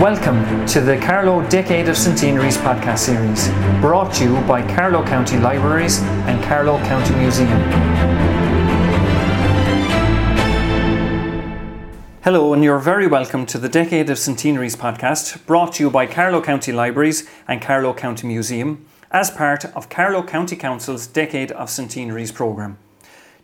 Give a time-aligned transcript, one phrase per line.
[0.00, 3.48] Welcome to the Carlow Decade of Centenaries podcast series,
[3.82, 7.60] brought to you by Carlow County Libraries and Carlow County Museum.
[12.22, 16.06] Hello, and you're very welcome to the Decade of Centenaries podcast, brought to you by
[16.06, 21.68] Carlow County Libraries and Carlow County Museum, as part of Carlow County Council's Decade of
[21.68, 22.78] Centenaries programme.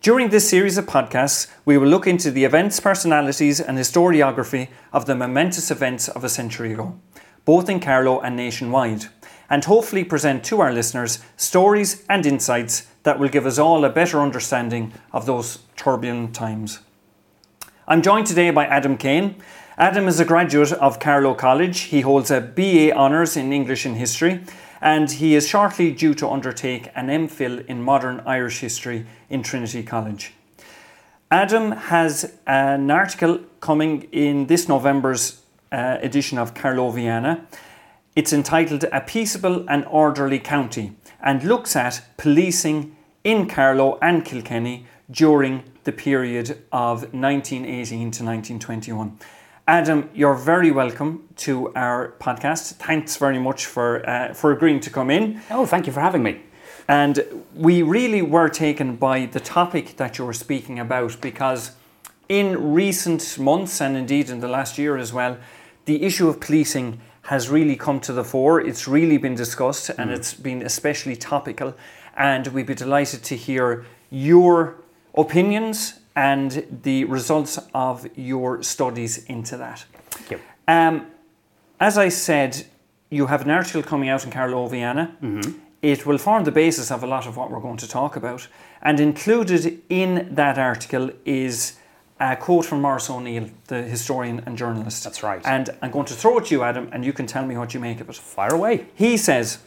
[0.06, 5.06] During this series of podcasts, we will look into the events, personalities, and historiography of
[5.06, 6.96] the momentous events of a century ago,
[7.44, 9.06] both in Carlow and nationwide,
[9.50, 13.90] and hopefully present to our listeners stories and insights that will give us all a
[13.90, 16.78] better understanding of those turbulent times.
[17.88, 19.34] I'm joined today by Adam Kane.
[19.76, 21.80] Adam is a graduate of Carlow College.
[21.80, 24.44] He holds a BA Honours in English and History
[24.86, 29.82] and he is shortly due to undertake an MPhil in Modern Irish History in Trinity
[29.82, 30.32] College.
[31.28, 35.42] Adam has an article coming in this November's
[35.72, 37.40] uh, edition of Carloviana.
[38.14, 44.86] It's entitled A Peaceable and Orderly County and looks at policing in Carlow and Kilkenny
[45.10, 49.18] during the period of 1918 to 1921.
[49.68, 52.74] Adam, you're very welcome to our podcast.
[52.74, 55.40] Thanks very much for uh, for agreeing to come in.
[55.50, 56.40] Oh, thank you for having me.
[56.86, 57.20] And
[57.52, 61.72] we really were taken by the topic that you were speaking about because
[62.28, 65.36] in recent months and indeed in the last year as well,
[65.86, 68.60] the issue of policing has really come to the fore.
[68.60, 70.16] It's really been discussed and mm.
[70.16, 71.74] it's been especially topical.
[72.16, 74.76] And we'd be delighted to hear your
[75.16, 79.84] opinions and the results of your studies into that.
[80.10, 80.40] Thank you.
[80.66, 81.06] Um,
[81.78, 82.66] as I said,
[83.10, 85.16] you have an article coming out in Carloviana.
[85.20, 85.58] Mm-hmm.
[85.82, 88.48] It will form the basis of a lot of what we're going to talk about.
[88.82, 91.76] And included in that article is
[92.18, 95.04] a quote from Maurice O'Neill, the historian and journalist.
[95.04, 95.42] That's right.
[95.44, 97.74] And I'm going to throw it to you, Adam, and you can tell me what
[97.74, 98.16] you make of it.
[98.16, 98.86] Fire away.
[98.94, 99.58] He says,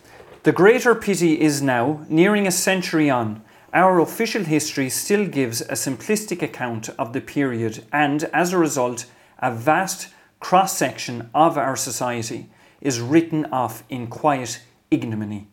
[0.43, 3.43] The greater pity is now, nearing a century on,
[3.73, 9.05] our official history still gives a simplistic account of the period, and as a result,
[9.39, 10.09] a vast
[10.39, 12.49] cross section of our society
[12.81, 15.47] is written off in quiet ignominy.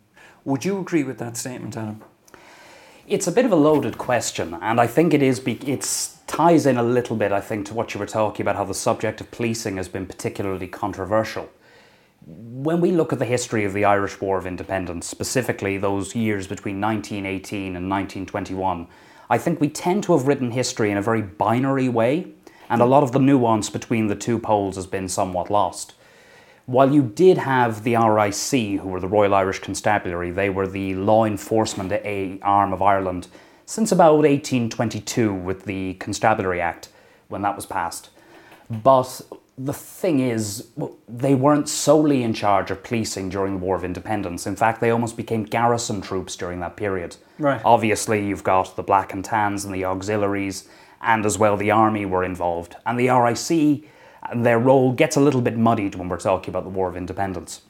[0.45, 2.01] Would you agree with that statement, Adam?
[3.07, 5.41] It's a bit of a loaded question, and I think it is.
[5.45, 8.65] It ties in a little bit, I think, to what you were talking about, how
[8.65, 11.49] the subject of policing has been particularly controversial
[12.27, 16.45] when we look at the history of the Irish War of Independence, specifically those years
[16.47, 18.87] between 1918 and 1921,
[19.29, 22.27] I think we tend to have written history in a very binary way,
[22.69, 25.93] and a lot of the nuance between the two poles has been somewhat lost.
[26.65, 30.95] While you did have the RIC, who were the Royal Irish Constabulary, they were the
[30.95, 31.93] law enforcement
[32.41, 33.29] arm of Ireland
[33.65, 36.89] since about 1822 with the Constabulary Act,
[37.29, 38.09] when that was passed.
[38.69, 39.21] But
[39.57, 40.67] the thing is,
[41.07, 44.45] they weren't solely in charge of policing during the War of Independence.
[44.45, 47.15] In fact, they almost became garrison troops during that period.
[47.39, 47.59] Right.
[47.65, 50.69] Obviously, you've got the Black and Tans and the auxiliaries,
[51.01, 52.75] and as well the army were involved.
[52.85, 53.89] And the RIC,
[54.35, 57.61] their role gets a little bit muddied when we're talking about the War of Independence.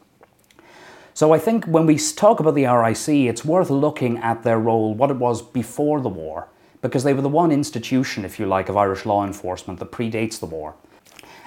[1.13, 4.93] So I think when we talk about the RIC, it's worth looking at their role,
[4.93, 6.49] what it was before the war,
[6.81, 10.37] because they were the one institution, if you like, of Irish law enforcement that predates
[10.39, 10.75] the war.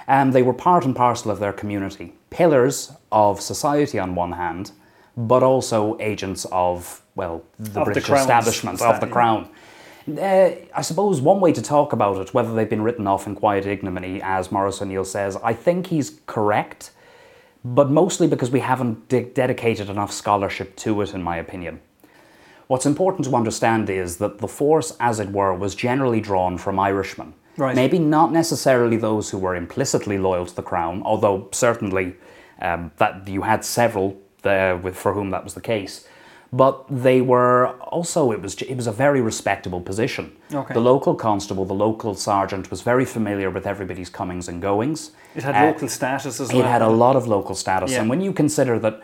[0.07, 4.71] Um, they were part and parcel of their community, pillars of society on one hand,
[5.15, 9.49] but also agents of, well, the of British the establishment, of the crown.
[10.07, 13.35] Uh, I suppose one way to talk about it, whether they've been written off in
[13.35, 16.91] quiet ignominy, as Maurice O'Neill says, I think he's correct,
[17.63, 21.81] but mostly because we haven't de- dedicated enough scholarship to it, in my opinion.
[22.67, 26.79] What's important to understand is that the force, as it were, was generally drawn from
[26.79, 27.75] Irishmen Right.
[27.75, 32.15] Maybe not necessarily those who were implicitly loyal to the crown, although certainly
[32.59, 36.07] um, that you had several there with, for whom that was the case.
[36.51, 40.31] But they were also it was it was a very respectable position.
[40.51, 40.73] Okay.
[40.73, 45.11] The local constable, the local sergeant, was very familiar with everybody's comings and goings.
[45.35, 46.61] It had uh, local status as well.
[46.61, 48.01] It had a lot of local status, yeah.
[48.01, 49.01] and when you consider that,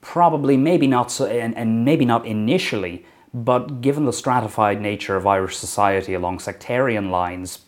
[0.00, 5.24] probably maybe not so, and, and maybe not initially, but given the stratified nature of
[5.24, 7.65] Irish society along sectarian lines,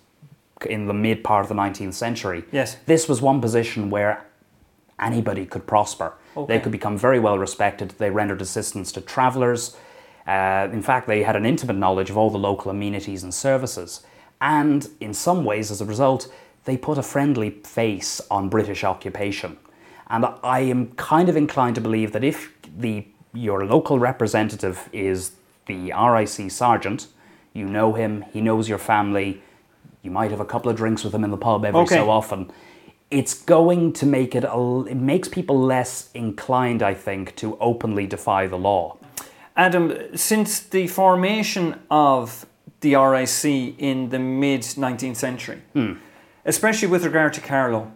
[0.67, 2.45] in the mid part of the 19th century.
[2.53, 2.77] Yes.
[2.87, 4.27] This was one position where
[5.01, 6.15] anybody could prosper.
[6.37, 6.55] Okay.
[6.55, 7.91] They could become very well respected.
[7.99, 9.77] They rendered assistance to travellers.
[10.27, 14.03] Uh, in fact, they had an intimate knowledge of all the local amenities and services.
[14.41, 16.31] And in some ways, as a result,
[16.65, 19.57] they put a friendly face on British occupation.
[20.11, 25.33] And I am kind of inclined to believe that if the your local representative is
[25.67, 27.07] the RIC sergeant,
[27.53, 29.43] you know him, he knows your family,
[30.09, 31.97] you might have a couple of drinks with him in the pub every okay.
[31.97, 32.51] so often.
[33.11, 38.07] it's going to make it, a, it makes people less inclined, I think, to openly
[38.07, 38.97] defy the law.
[39.55, 39.85] Adam,
[40.17, 42.47] since the formation of
[42.81, 43.45] the RIC
[43.79, 45.95] in the mid 19th century, hmm.
[46.45, 47.93] especially with regard to Carlow,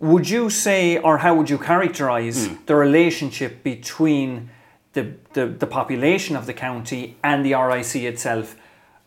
[0.00, 2.54] would you say, or how would you characterise hmm.
[2.66, 4.50] the relationship between
[4.94, 8.56] the, the, the population of the county and the RIC itself?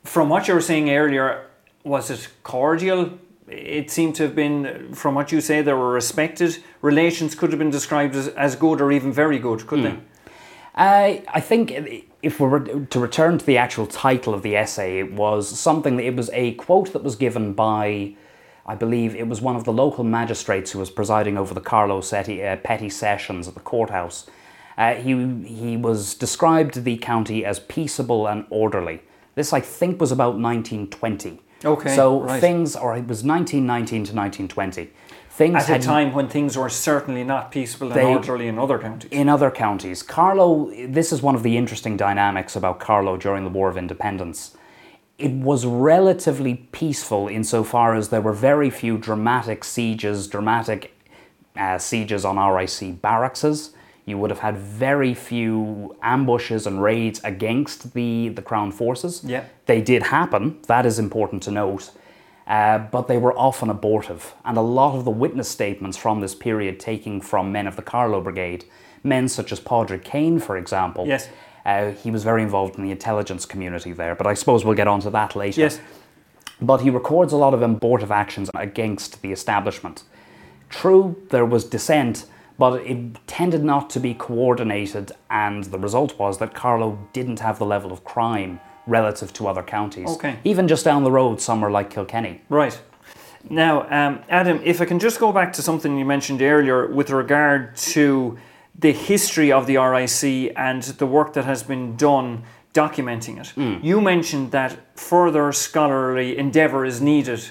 [0.03, 1.47] From what you were saying earlier,
[1.85, 3.17] was it cordial?
[3.47, 6.57] It seemed to have been, from what you say, they were respected.
[6.81, 9.97] Relations could have been described as, as good or even very good, could they?
[10.75, 11.71] I I think
[12.21, 15.95] if we were to return to the actual title of the essay, it was something
[15.97, 18.15] that it was a quote that was given by,
[18.65, 22.01] I believe it was one of the local magistrates who was presiding over the Carlow
[22.01, 24.25] Setti, uh, petty sessions at the courthouse.
[24.77, 25.13] Uh, he
[25.45, 29.01] he was described the county as peaceable and orderly.
[29.35, 31.39] This I think was about 1920.
[31.65, 32.39] Okay, So right.
[32.41, 34.89] things, or it was 1919 to 1920.
[35.31, 38.79] Things At a time when things were certainly not peaceful and They- orderly in other
[38.79, 39.11] counties.
[39.11, 40.01] in other counties.
[40.01, 44.55] Carlow, this is one of the interesting dynamics about Carlow during the War of Independence.
[45.17, 50.93] It was relatively peaceful insofar as there were very few dramatic sieges, dramatic
[51.57, 53.71] uh, sieges on RIC barrackses.
[54.05, 59.21] You would have had very few ambushes and raids against the, the Crown forces.
[59.23, 59.45] Yeah.
[59.65, 61.89] They did happen, that is important to note,
[62.45, 64.35] uh, but they were often abortive.
[64.45, 67.81] And a lot of the witness statements from this period, taking from men of the
[67.81, 68.65] Carlow Brigade,
[69.03, 71.27] men such as Padraig Kane, for example, Yes.
[71.65, 74.87] uh, he was very involved in the intelligence community there, but I suppose we'll get
[74.87, 75.61] onto that later.
[75.61, 75.79] Yes.
[76.61, 80.03] But he records a lot of abortive actions against the establishment.
[80.69, 82.25] True, there was dissent,
[82.57, 87.59] but it tended not to be coordinated, and the result was that Carlow didn't have
[87.59, 90.09] the level of crime relative to other counties.
[90.09, 90.37] Okay.
[90.43, 92.41] Even just down the road, somewhere like Kilkenny.
[92.49, 92.79] Right.
[93.49, 97.09] Now, um, Adam, if I can just go back to something you mentioned earlier with
[97.09, 98.37] regard to
[98.77, 102.43] the history of the RIC and the work that has been done
[102.73, 103.53] documenting it.
[103.83, 107.49] You mentioned that further scholarly endeavour is needed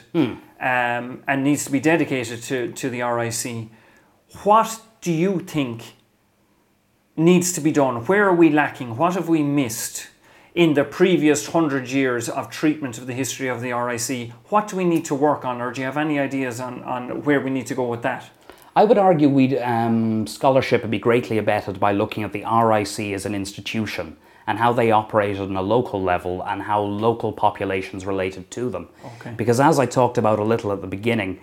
[0.61, 3.69] um, and needs to be dedicated to, to the RIC.
[4.43, 5.97] What do you think
[7.15, 8.07] needs to be done?
[8.07, 8.97] Where are we lacking?
[8.97, 10.09] What have we missed
[10.55, 14.31] in the previous hundred years of treatment of the history of the RIC?
[14.49, 17.23] What do we need to work on, or do you have any ideas on, on
[17.23, 18.31] where we need to go with that?
[18.75, 23.13] I would argue we'd, um, scholarship would be greatly abetted by looking at the RIC
[23.13, 24.17] as an institution
[24.47, 28.89] and how they operated on a local level and how local populations related to them.
[29.05, 29.35] Okay.
[29.37, 31.41] Because as I talked about a little at the beginning,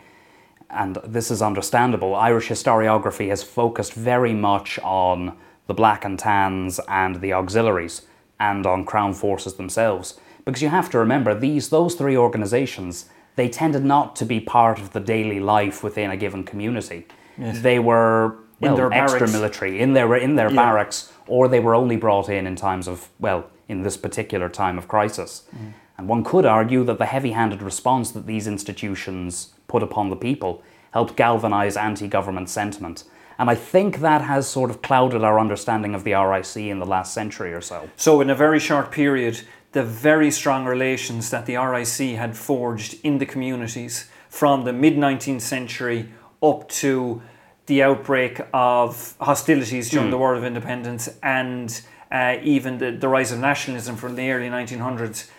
[0.73, 5.37] and this is understandable, Irish historiography has focused very much on
[5.67, 8.03] the Black and Tans and the auxiliaries
[8.39, 10.19] and on Crown forces themselves.
[10.45, 14.79] Because you have to remember, these those three organisations, they tended not to be part
[14.79, 17.05] of the daily life within a given community.
[17.37, 19.33] They were well, their extra barracks.
[19.33, 20.55] military in their in their Yeah.
[20.55, 24.77] barracks, or they were only brought in in times of well, in this particular time
[24.77, 25.43] of crisis.
[25.55, 25.73] Mm.
[26.01, 30.63] And one could argue that the heavy-handed response that these institutions put upon the people
[30.89, 33.03] helped galvanize anti-government sentiment.
[33.37, 36.87] And I think that has sort of clouded our understanding of the RIC in the
[36.87, 37.87] last century or so.
[37.97, 39.41] So, in a very short period,
[39.73, 44.95] the very strong relations that the RIC had forged in the communities from the mid
[44.95, 46.09] 19th century
[46.41, 47.21] up to
[47.67, 51.79] the outbreak of hostilities during the War of Independence and
[52.11, 55.29] uh, even the, the rise of nationalism from the early 1900s,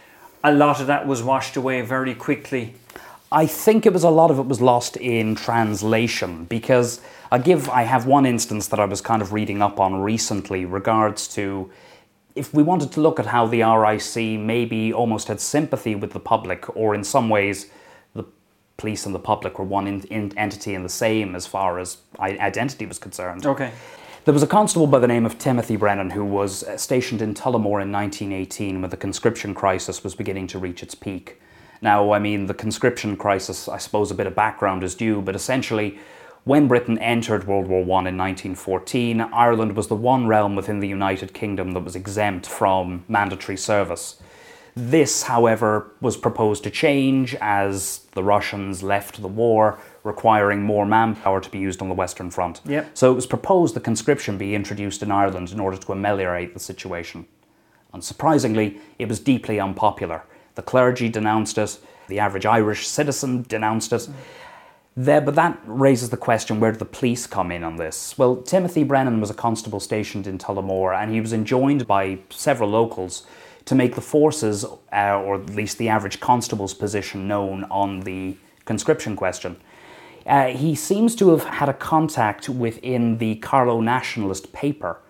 [0.44, 2.74] a lot of that was washed away very quickly.
[3.30, 7.70] I think it was a lot of it was lost in translation because I give
[7.70, 11.70] I have one instance that I was kind of reading up on recently regards to
[12.34, 16.20] if we wanted to look at how the RIC maybe almost had sympathy with the
[16.20, 17.70] public or in some ways
[18.14, 18.24] the
[18.76, 21.98] police and the public were one in, in, entity and the same as far as
[22.20, 23.46] identity was concerned.
[23.46, 23.70] Okay.
[24.24, 27.34] There was a constable by the name of Timothy Brennan who was uh, stationed in
[27.34, 31.40] Tullamore in 1918 when the conscription crisis was beginning to reach its peak.
[31.80, 35.34] Now, I mean, the conscription crisis, I suppose a bit of background is due, but
[35.34, 35.98] essentially,
[36.44, 40.86] when Britain entered World War I in 1914, Ireland was the one realm within the
[40.86, 44.22] United Kingdom that was exempt from mandatory service.
[44.76, 51.40] This, however, was proposed to change as the Russians left the war, requiring more manpower
[51.40, 52.60] to be used on the Western Front.
[52.66, 52.90] Yep.
[52.94, 56.60] So it was proposed that conscription be introduced in Ireland in order to ameliorate the
[56.60, 57.26] situation.
[57.94, 60.24] Unsurprisingly, it was deeply unpopular.
[60.54, 61.78] The clergy denounced it,
[62.08, 64.08] the average Irish citizen denounced it.
[64.94, 68.18] There, but that raises the question where do the police come in on this?
[68.18, 72.68] Well, Timothy Brennan was a constable stationed in Tullamore and he was enjoined by several
[72.68, 73.24] locals
[73.64, 78.36] to make the forces, uh, or at least the average constable's position, known on the
[78.64, 79.56] conscription question.
[80.26, 85.00] Uh, he seems to have had a contact within the Carlow Nationalist paper.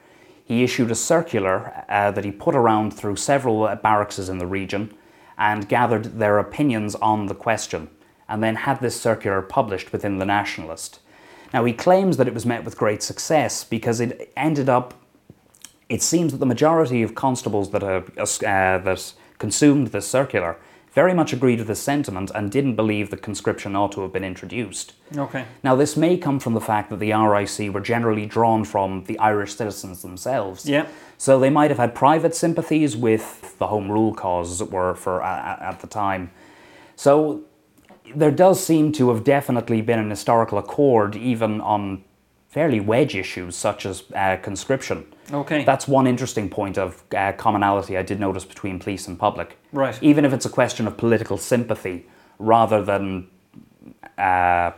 [0.45, 4.47] He issued a circular uh, that he put around through several uh, barracks in the
[4.47, 4.95] region
[5.39, 7.89] and gathered their opinions on the question,
[8.29, 11.01] and then had this circular published within the Nationalist.
[11.53, 14.95] Now, he claims that it was met with great success because it ended up,
[15.89, 18.01] it seems that the majority of constables that, uh,
[18.79, 20.57] that consumed this circular
[20.93, 24.25] very much agreed with this sentiment and didn't believe that conscription ought to have been
[24.25, 24.93] introduced.
[25.17, 25.47] Okay.
[25.63, 29.19] Now, this may come from the fact that the RIC were generally drawn from the
[29.19, 30.69] Irish citizens themselves.
[30.69, 30.87] Yeah.
[31.17, 34.95] So they might have had private sympathies with the Home Rule cause, as it were,
[34.95, 36.31] for uh, at the time.
[36.97, 37.45] So
[38.15, 42.05] there does seem to have definitely been an historical accord, even on
[42.53, 45.07] fairly wedge issues such as uh, conscription.
[45.33, 45.65] Okay.
[45.65, 49.59] That's one interesting point of uh, commonality I did notice between police and public.
[49.73, 49.99] Right.
[50.03, 52.07] Even if it's a question of political sympathy
[52.39, 53.29] rather than
[54.19, 54.73] uh,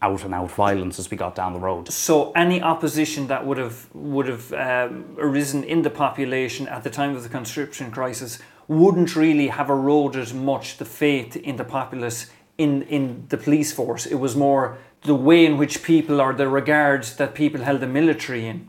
[0.00, 1.92] out and out violence as we got down the road.
[1.92, 6.90] So any opposition that would have would have um, arisen in the population at the
[6.90, 12.30] time of the conscription crisis wouldn't really have eroded much the faith in the populace
[12.56, 14.06] in in the police force.
[14.06, 17.86] It was more the way in which people or the regard that people held the
[17.86, 18.68] military in.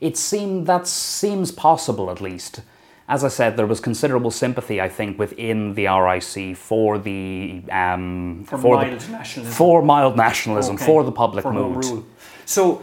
[0.00, 2.60] It seemed that seems possible at least.
[3.08, 8.44] As I said, there was considerable sympathy, I think, within the RIC for the um,
[8.46, 9.54] For for, mild the, nationalism.
[9.54, 10.86] for mild nationalism, Okay.
[10.86, 11.84] for the public for mood.
[11.84, 12.06] rule.
[12.46, 12.82] So,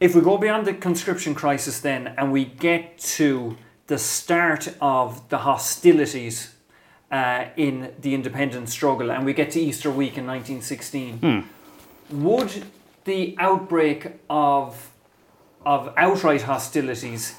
[0.00, 3.56] if we go beyond the conscription crisis, then, and we get to
[3.88, 6.54] the start of the hostilities
[7.10, 11.44] uh, in the independence struggle, and we get to Easter week in 1916,
[12.10, 12.64] would
[13.04, 14.90] the outbreak of
[15.64, 17.36] of outright hostilities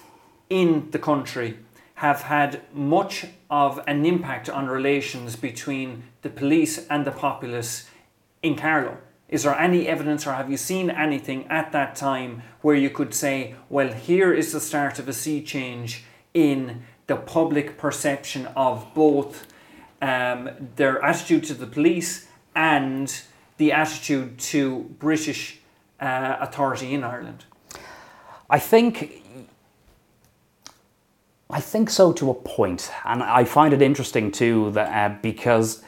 [0.50, 1.58] in the country
[1.96, 7.90] have had much of an impact on relations between the police and the populace
[8.44, 8.98] in Carlow?
[9.30, 13.14] Is there any evidence or have you seen anything at that time where you could
[13.14, 18.88] say, well, here is the start of a sea change in the public perception of
[18.94, 19.48] both
[20.02, 23.22] um, their attitude to the police and
[23.60, 25.60] the attitude to British
[26.00, 27.46] uh, authority in Ireland?
[28.50, 29.22] I think
[31.51, 35.84] I think so to a point, and I find it interesting too that uh, because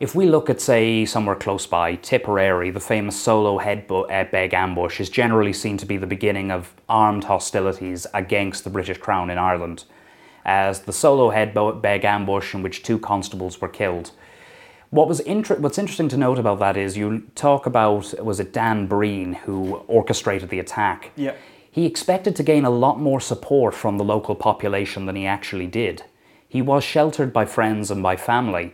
[0.00, 5.00] if we look at say somewhere close by Tipperary, the famous Solohead bu- uh, ambush
[5.00, 9.38] is generally seen to be the beginning of armed hostilities against the British Crown in
[9.38, 9.84] Ireland,
[10.44, 14.12] as the Solohead bu- beg ambush in which two constables were killed.
[14.94, 18.52] What was inter- what's interesting to note about that is you talk about was it
[18.52, 21.10] Dan Breen who orchestrated the attack.
[21.16, 21.34] Yeah.
[21.68, 25.66] He expected to gain a lot more support from the local population than he actually
[25.66, 26.04] did.
[26.48, 28.72] He was sheltered by friends and by family,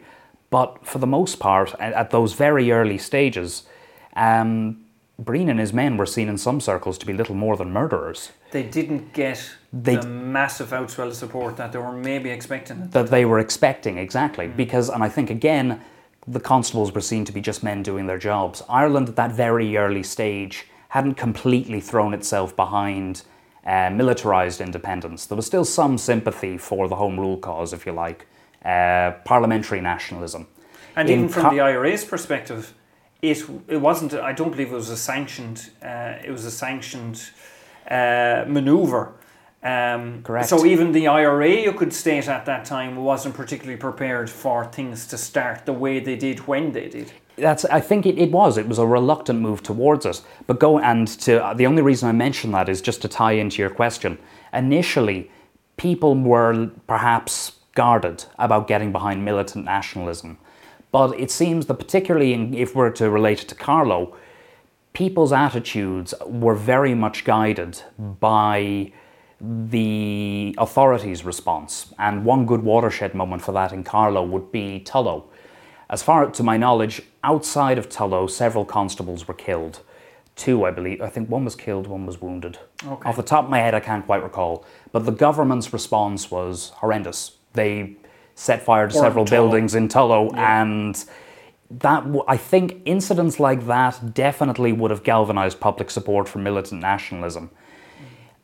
[0.50, 3.62] but for the most part, at those very early stages,
[4.14, 4.84] um,
[5.18, 8.32] Breen and his men were seen in some circles to be little more than murderers.
[8.50, 12.90] They didn't get They the massive outswell of support that they were maybe expecting.
[12.90, 15.80] that they were expecting exactly because and i think again
[16.32, 19.76] the constables were seen to be just men doing their jobs ireland at that very
[19.76, 23.22] early stage hadn't completely thrown itself behind
[23.66, 27.92] uh, militarized independence there was still some sympathy for the home rule cause if you
[27.92, 28.26] like
[28.64, 30.46] uh, parliamentary nationalism
[30.96, 32.62] And In even from co- the IRA's perspective,
[33.22, 34.12] it it wasn't.
[34.12, 35.70] I don't believe it was a sanctioned.
[35.82, 37.18] Uh, it was a sanctioned
[37.90, 39.02] uh, maneuver.
[39.62, 40.48] Um, Correct.
[40.48, 45.06] So even the IRA, you could state at that time, wasn't particularly prepared for things
[45.08, 47.12] to start the way they did when they did.
[47.36, 47.64] That's.
[47.66, 48.56] I think it, it was.
[48.56, 50.22] It was a reluctant move towards it.
[50.46, 53.60] But go and to the only reason I mention that is just to tie into
[53.60, 54.18] your question.
[54.52, 55.30] Initially,
[55.76, 60.38] people were perhaps guarded about getting behind militant nationalism,
[60.90, 64.16] but it seems that particularly in, if we're to relate it to Carlow,
[64.92, 68.92] people's attitudes were very much guided by
[69.40, 71.92] the authorities' response.
[71.98, 75.24] And one good watershed moment for that in Carlow would be Tullow.
[75.88, 79.80] As far to my knowledge, outside of Tullow, several constables were killed.
[80.36, 81.02] Two, I believe.
[81.02, 82.58] I think one was killed, one was wounded.
[82.86, 83.08] Okay.
[83.08, 84.64] Off the top of my head, I can't quite recall.
[84.92, 87.32] But the government's response was horrendous.
[87.54, 87.96] They
[88.34, 89.30] set fire to Or several Tullow.
[89.30, 91.04] buildings in Tullow, and
[91.70, 96.80] that w- I think incidents like that definitely would have galvanized public support for militant
[96.80, 97.50] nationalism.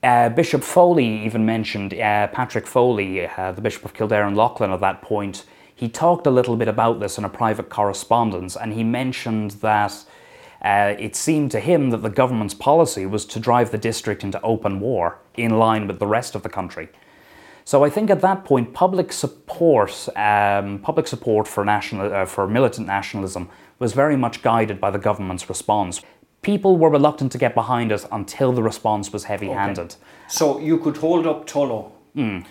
[0.06, 4.70] Uh, Bishop Foley even mentioned uh, Patrick Foley, uh, the Bishop of Kildare and Leighlin
[4.70, 5.44] at that point.
[5.74, 10.04] He talked a little bit about this in a private correspondence, and he mentioned that
[10.62, 14.40] uh, it seemed to him that the government's policy was to drive the district into
[14.42, 16.88] open war in line with the rest of the country.
[17.64, 22.46] So I think at that point, public support, um, public support for national, uh, for
[22.46, 23.48] militant nationalism,
[23.80, 26.00] was very much guided by the government's response.
[26.46, 29.86] People were reluctant to get behind it until the response was heavy-handed.
[29.86, 29.94] Okay.
[30.28, 31.90] So you could hold up Tullow.
[32.14, 32.46] Mm.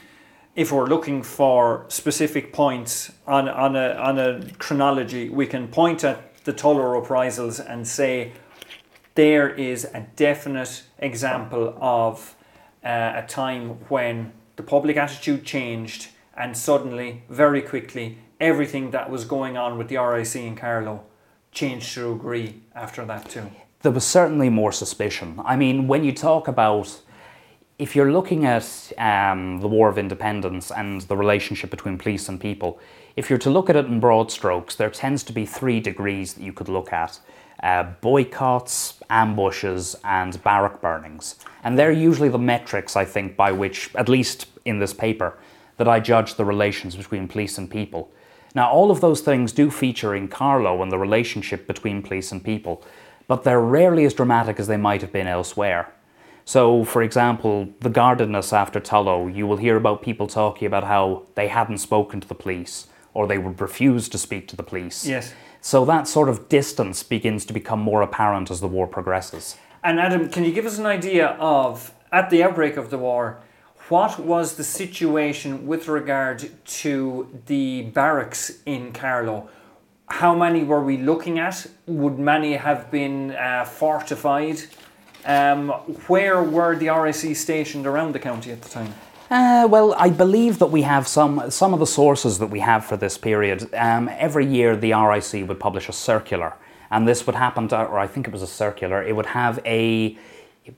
[0.53, 6.03] If we're looking for specific points on, on, a, on a chronology, we can point
[6.03, 8.33] at the Tullow reprisals and say
[9.13, 12.35] there is a definite example of
[12.83, 19.23] uh, a time when the public attitude changed and suddenly, very quickly, everything that was
[19.23, 21.05] going on with the RIC in Carlow
[21.53, 23.49] changed to agree after that too.
[23.85, 25.39] There was certainly more suspicion.
[25.45, 27.03] I mean, when you talk about
[27.77, 32.41] if you're looking at um, the War of Independence and the relationship between police and
[32.41, 32.79] people,
[33.15, 36.33] if you're to look at it in broad strokes, there tends to be three degrees
[36.33, 37.19] that you could look at
[37.61, 41.35] uh, boycotts, ambushes, and barrack burnings.
[41.63, 45.37] And they're usually the metrics, I think, by which, at least in this paper,
[45.77, 48.11] that I judge the relations between police and people.
[48.55, 52.43] Now, all of those things do feature in Carlow and the relationship between police and
[52.43, 52.83] people,
[53.27, 55.91] but they're rarely as dramatic as they might have been elsewhere.
[56.45, 61.23] So, for example, the guardedness after Tullow, you will hear about people talking about how
[61.33, 65.07] they hadn't spoken to the police or they would refuse to speak to the police.
[65.07, 65.33] Yes.
[65.61, 69.57] So that sort of distance begins to become more apparent as the war progresses.
[69.83, 73.41] And Adam, can you give us an idea of, at the outbreak of the war,
[73.89, 79.49] what was the situation with regard to the barracks in Carlow?
[80.07, 81.65] How many were we looking at?
[81.87, 84.61] Would many have been uh, fortified?
[85.25, 85.69] Um,
[86.07, 88.93] where were the RIC stationed around the county at the time?
[89.31, 92.85] Uh, well, I believe that we have some some of the sources that we have
[92.85, 93.73] for this period.
[93.73, 96.53] Um, every year, the RIC would publish a circular,
[96.91, 99.01] and this would happen to, or I think it was a circular.
[99.03, 100.15] It would have a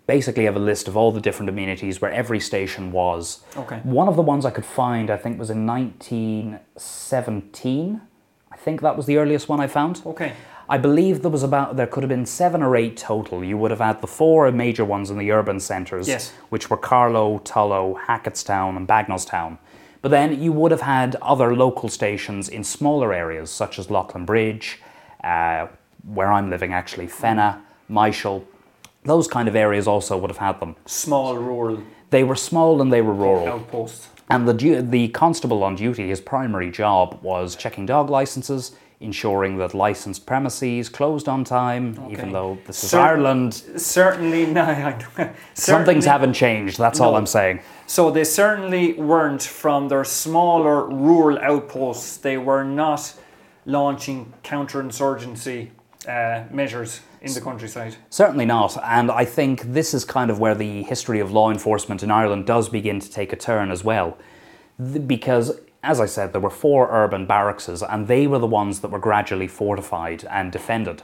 [0.05, 3.41] basically have a list of all the different amenities where every station was.
[3.55, 3.79] Okay.
[3.83, 8.01] One of the ones I could find, I think, was in 1917.
[8.67, 10.01] I think that was the earliest one I found.
[10.05, 10.33] Okay.
[10.67, 13.41] I believe there was about there could have been seven or eight total.
[13.41, 16.33] You would have had the four major ones in the urban centres, yes.
[16.49, 19.57] which were Carlow, Tullow, Hacketstown, and Bagnallstown.
[20.01, 24.79] But then you would have had other local stations in smaller areas, such as Leighlinbridge,
[25.23, 25.67] uh,
[26.03, 28.43] where I'm living actually, Fenagh, Myshall.
[29.05, 30.75] Those kind of areas also would have had them.
[30.85, 31.81] Small rural.
[32.09, 33.47] They were small and they were rural.
[33.47, 34.09] Outposts.
[34.29, 39.73] And the, the constable on duty, his primary job was checking dog licenses, ensuring that
[39.73, 42.13] licensed premises closed on time, okay.
[42.13, 43.53] even though this is Cer- Ireland.
[43.53, 46.77] Certainly, no, certainly, some things haven't changed.
[46.77, 47.05] That's no.
[47.05, 47.61] all I'm saying.
[47.85, 52.17] So they certainly weren't from their smaller rural outposts.
[52.17, 53.13] They were not
[53.65, 55.69] launching counterinsurgency
[56.07, 57.95] uh, measures in the countryside.
[58.09, 58.77] Certainly not.
[58.83, 62.45] And I think this is kind of where the history of law enforcement in Ireland
[62.45, 64.17] does begin to take a turn as well.
[65.05, 68.91] Because as I said, there were four urban barracks, and they were the ones that
[68.91, 71.03] were gradually fortified and defended.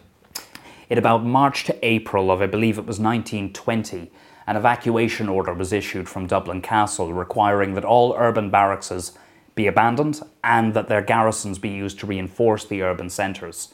[0.89, 4.11] In about March to April of, I believe it was 1920,
[4.45, 9.13] an evacuation order was issued from Dublin Castle requiring that all urban barracks
[9.55, 13.73] be abandoned and that their garrisons be used to reinforce the urban centres.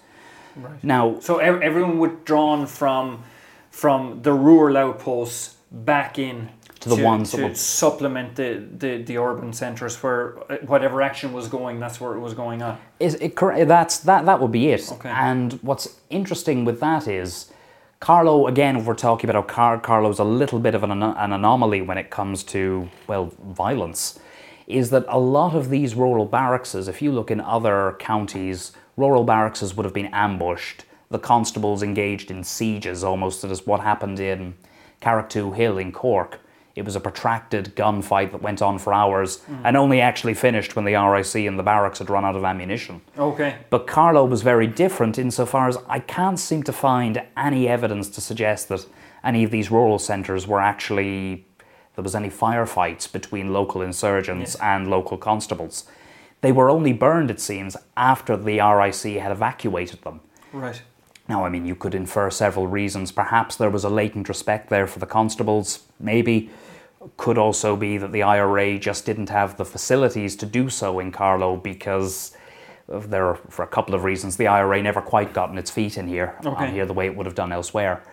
[0.61, 0.83] Right.
[0.83, 3.23] Now, so everyone withdrawn from
[3.71, 8.65] from the rural outposts back in to the to, ones to that would supplement the,
[8.77, 12.61] the, the urban centres where uh, whatever action was going, that's where it was going
[12.61, 12.77] on.
[12.99, 13.67] Is it correct?
[13.67, 14.91] That's that that would be it.
[14.91, 15.09] Okay.
[15.09, 17.51] And what's interesting with that is.
[18.01, 21.33] Carlow, again, if we're talking about how Car- Carlow's a little bit of an, an
[21.33, 24.17] anomaly when it comes to, well, violence,
[24.67, 29.23] is that a lot of these rural barracks, if you look in other counties, rural
[29.23, 30.83] barracks would have been ambushed.
[31.09, 34.53] The constables engaged in sieges, almost as what happened in
[35.01, 36.39] Carrigtwohill in Cork.
[36.75, 39.59] It was a protracted gunfight that went on for hours mm.
[39.63, 43.01] and only actually finished when the RIC and the barracks had run out of ammunition.
[43.17, 43.57] Okay.
[43.69, 48.21] But Carlow was very different insofar as I can't seem to find any evidence to
[48.21, 48.85] suggest that
[49.23, 51.45] any of these rural centres were actually
[51.95, 54.61] there was any firefights between local insurgents yes.
[54.61, 55.83] and local constables.
[56.41, 60.21] They were only burned, it seems, after the RIC had evacuated them.
[60.53, 60.81] Right.
[61.27, 63.11] Now, I mean, you could infer several reasons.
[63.11, 66.49] Perhaps there was a latent respect there for the constables, maybe
[67.17, 71.11] could also be that the IRA just didn't have the facilities to do so in
[71.11, 72.35] Carlow because
[72.87, 76.07] there are, for a couple of reasons, the IRA never quite gotten its feet in
[76.07, 76.65] here, okay.
[76.65, 78.03] on here the way it would have done elsewhere.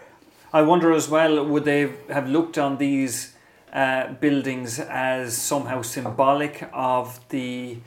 [0.52, 3.34] I wonder as well, would they have looked on these
[3.72, 7.78] uh, buildings as somehow symbolic of the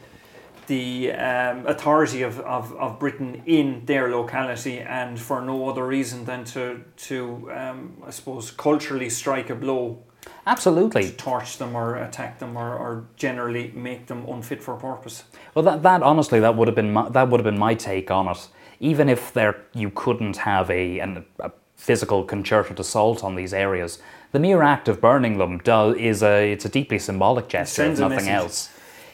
[0.70, 6.26] the um, authority of, of, of Britain in their locality and for no other reason
[6.26, 10.04] than to, to um, I suppose, culturally strike a blow
[10.46, 11.12] Absolutely.
[11.12, 15.24] torch them or attack them or, or generally make them unfit for purpose.
[15.56, 18.12] Well, that, that honestly, that would have been my, that would have been my take
[18.12, 18.48] on it.
[18.80, 24.00] Even if there you couldn't have a, an, a physical concerted assault on these areas,
[24.32, 28.00] the mere act of burning them does is a it's a deeply symbolic gesture, if
[28.00, 28.70] nothing else.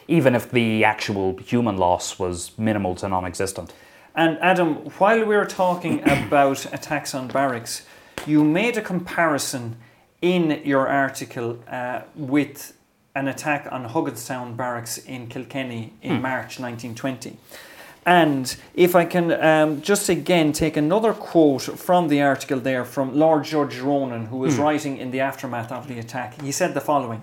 [0.08, 3.72] Even if the actual human loss was minimal to non-existent.
[4.14, 7.86] And Adam, while we were talking about attacks on barracks,
[8.26, 9.76] you made a comparison
[10.22, 12.72] in your article uh, with
[13.14, 17.36] an attack on Hugginstown Barracks in Kilkenny in March 1920.
[18.04, 23.16] And if I can um, just again take another quote from the article there from
[23.16, 26.80] Lord George Ronan, who was writing in the aftermath of the attack, he said the
[26.80, 27.22] following.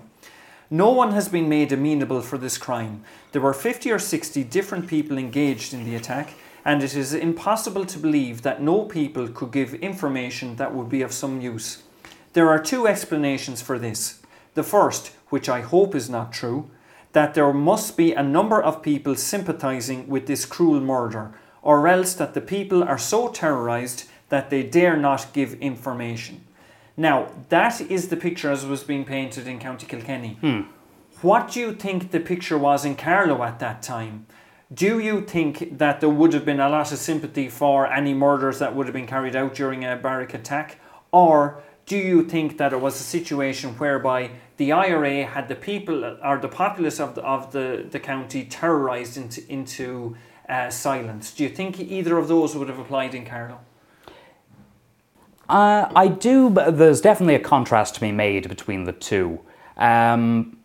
[0.74, 3.04] No one has been made amenable for this crime.
[3.30, 6.34] There were 50 or 60 different people engaged in the attack,
[6.64, 11.00] and it is impossible to believe that no people could give information that would be
[11.00, 11.84] of some use.
[12.32, 14.20] There are two explanations for this.
[14.54, 16.68] The first, which I hope is not true,
[17.12, 21.30] that there must be a number of people sympathizing with this cruel murder,
[21.62, 26.43] or else that the people are so terrorized that they dare not give information.
[26.96, 30.38] Now, that is the picture as was being painted in County Kilkenny.
[31.22, 34.26] What do you think the picture was in Carlow at that time?
[34.72, 38.58] Do you think that there would have been a lot of sympathy for any murders
[38.58, 40.80] that would have been carried out during a barrack attack?
[41.12, 46.18] Or do you think that it was a situation whereby the IRA had the people
[46.22, 50.16] or the populace of the, of the, the county terrorised into, into
[50.48, 51.32] uh, silence?
[51.32, 53.60] Do you think either of those would have applied in Carlow?
[55.48, 59.40] Uh, I do, but there's definitely a contrast to be made between the two.
[59.76, 60.56] Um,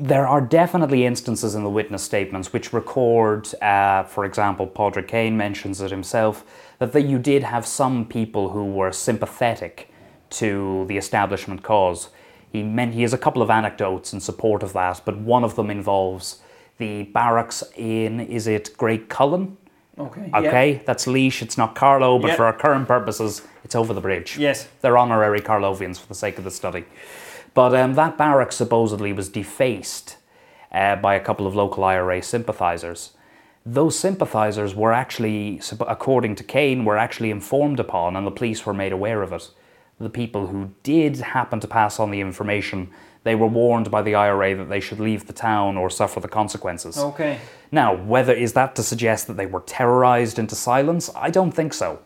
[0.00, 5.36] there are definitely instances in the witness statements which record, uh, for example, Padraig Kane
[5.36, 6.44] mentions it himself,
[6.78, 9.90] that the, you did have some people who were sympathetic
[10.30, 12.08] to the establishment cause.
[12.50, 15.56] He meant he has a couple of anecdotes in support of that, but one of
[15.56, 16.40] them involves
[16.78, 19.56] the barracks in, is it Graiguecullen?
[19.98, 20.30] Okay.
[20.34, 22.36] Okay, that's Laois, it's not Carlow, but Yeah.
[22.36, 23.42] for our current purposes,
[23.72, 24.36] it's over the bridge.
[24.36, 24.68] Yes.
[24.82, 26.84] They're honorary Carlovians for the sake of the study.
[27.54, 30.18] But um, that barrack supposedly was defaced
[30.70, 33.12] uh, by a couple of local IRA sympathisers.
[33.64, 38.74] Those sympathisers were actually, according to Kane, were actually informed upon and the police were
[38.74, 39.50] made aware of it.
[39.98, 42.90] The people who did happen to pass on the information,
[43.24, 46.28] they were warned by the IRA that they should leave the town or suffer the
[46.28, 46.98] consequences.
[46.98, 47.38] Okay.
[47.70, 51.08] Now, whether is that to suggest that they were terrorized into silence?
[51.16, 52.00] I don't think so.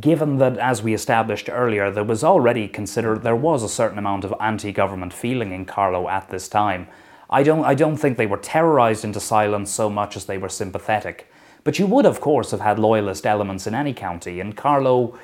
[0.00, 4.24] Given that, as we established earlier, there was already considered there was a certain amount
[4.24, 6.86] of anti-government feeling in Carlow at this time.
[7.28, 10.48] I don't, I don't think they were terrorized into silence so much as they were
[10.48, 11.30] sympathetic.
[11.64, 15.18] But you would, of course, have had loyalist elements in any county, and Carlow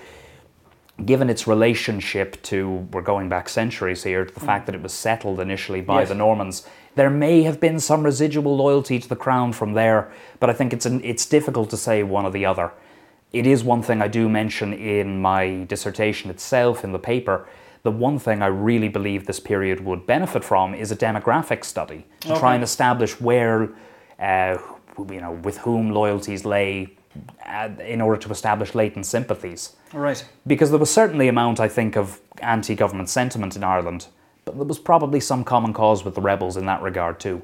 [1.04, 4.46] given its relationship to, we're going back centuries here, to the hmm.
[4.46, 6.08] fact that it was settled initially by Yes.
[6.08, 10.50] the Normans, there may have been some residual loyalty to the crown from there, but
[10.50, 12.72] I think it's, an, it's difficult to say one or the other.
[13.34, 17.48] It is one thing I do mention in my dissertation itself in the paper.
[17.82, 22.06] The one thing I really believe this period would benefit from is a demographic study
[22.20, 23.70] to try and establish where,
[24.20, 24.56] uh,
[25.10, 26.96] you know, with whom loyalties lay,
[27.44, 30.24] uh, in order to establish latent sympathies right.
[30.46, 34.06] because there was certainly amount, I think, of anti-government sentiment in Ireland,
[34.44, 37.42] but there was probably some common cause with the rebels in that regard too.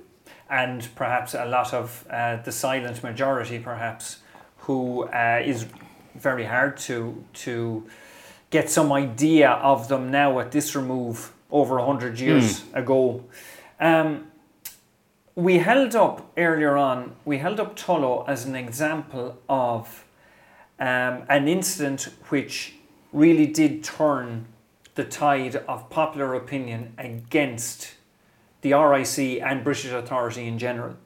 [0.50, 4.18] and perhaps a lot of uh, the silent majority, perhaps,
[4.60, 5.66] who uh, is
[6.14, 7.86] very hard to to
[8.50, 13.24] get some idea of them now at this remove over a hundred years ago.
[13.78, 14.26] Um,
[15.34, 17.14] we held up earlier on.
[17.24, 20.04] We held up Tullow as an example of
[20.78, 22.74] um, an incident which
[23.12, 24.46] really did turn
[24.96, 27.94] the tide of popular opinion against
[28.62, 30.96] the RIC and British authority in general.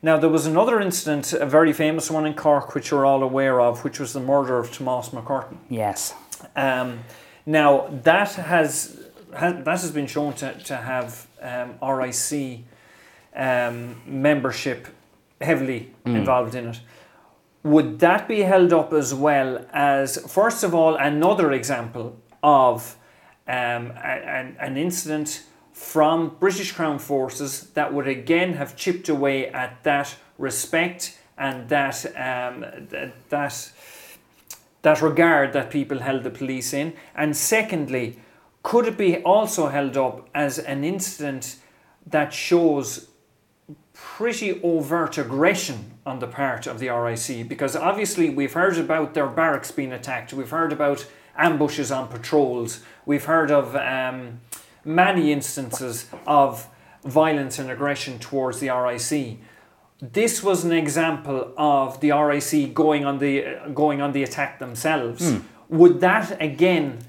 [0.00, 3.60] Now, there was another incident, a very famous one in Cork, which you're all aware
[3.60, 5.58] of, which was the murder of Tomas MacCurtain.
[5.68, 6.14] Yes.
[6.54, 7.00] Um,
[7.44, 9.00] now, that has,
[9.36, 12.60] ha that has been shown to, to have um, RIC
[13.34, 14.86] um, membership
[15.40, 16.80] heavily involved in it.
[17.64, 22.96] Would that be held up as well as, first of all, another example of
[23.48, 25.42] um, an incident
[25.78, 32.04] from British Crown forces that would again have chipped away at that respect and that
[32.16, 33.72] um, th- that
[34.82, 36.94] that regard that people held the police in?
[37.14, 38.18] And secondly,
[38.64, 41.56] could it be also held up as an incident
[42.08, 43.08] that shows
[43.94, 47.48] pretty overt aggression on the part of the RIC?
[47.48, 52.80] Because obviously we've heard about their barracks being attacked, we've heard about ambushes on patrols,
[53.06, 54.40] we've heard of um,
[54.88, 56.66] many instances of
[57.04, 59.38] violence and aggression towards the RIC.
[60.00, 65.30] This was an example of the RIC going on the going on the attack themselves.
[65.30, 65.38] Hmm.
[65.68, 67.00] Would that again?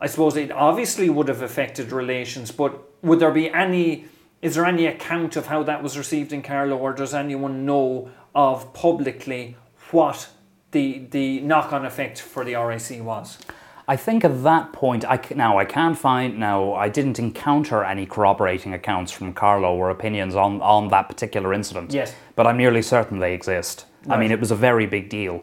[0.00, 4.06] I suppose it obviously would have affected relations, but would there be any?
[4.40, 8.10] Is there any account of how that was received in Carlow, or does anyone know
[8.34, 9.56] of publicly
[9.90, 10.28] what
[10.72, 13.38] the the knock on effect for the RIC was?
[13.86, 16.72] I think at that point, I c- now I can't find now.
[16.74, 21.92] I didn't encounter any corroborating accounts from Carlow or opinions on on that particular incident.
[21.92, 22.14] Yes.
[22.36, 23.86] but I'm nearly certain they exist.
[24.08, 25.42] I mean, it was a very big deal,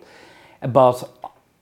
[0.67, 1.03] but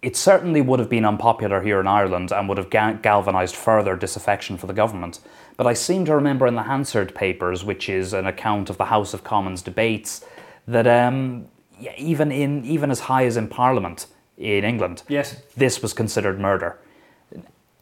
[0.02, 3.96] it certainly would have been unpopular here in Ireland and would have ga- galvanised further
[3.98, 5.20] disaffection for the government.
[5.58, 8.86] But I seem to remember in the Hansard papers, which is an account of the
[8.86, 10.24] House of Commons debates,
[10.68, 11.48] that um,
[11.98, 14.08] even in even as high as in Parliament
[14.39, 15.36] in England, Yes.
[15.58, 16.80] this was considered murder.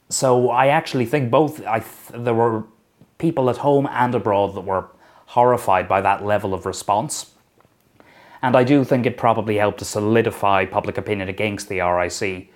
[0.10, 1.66] So I actually think both.
[1.66, 2.64] I th- there were
[3.18, 4.86] people at home and abroad that were
[5.28, 7.32] horrified by that level of response,
[8.42, 12.50] and I do think it probably helped to solidify public opinion against the RIC.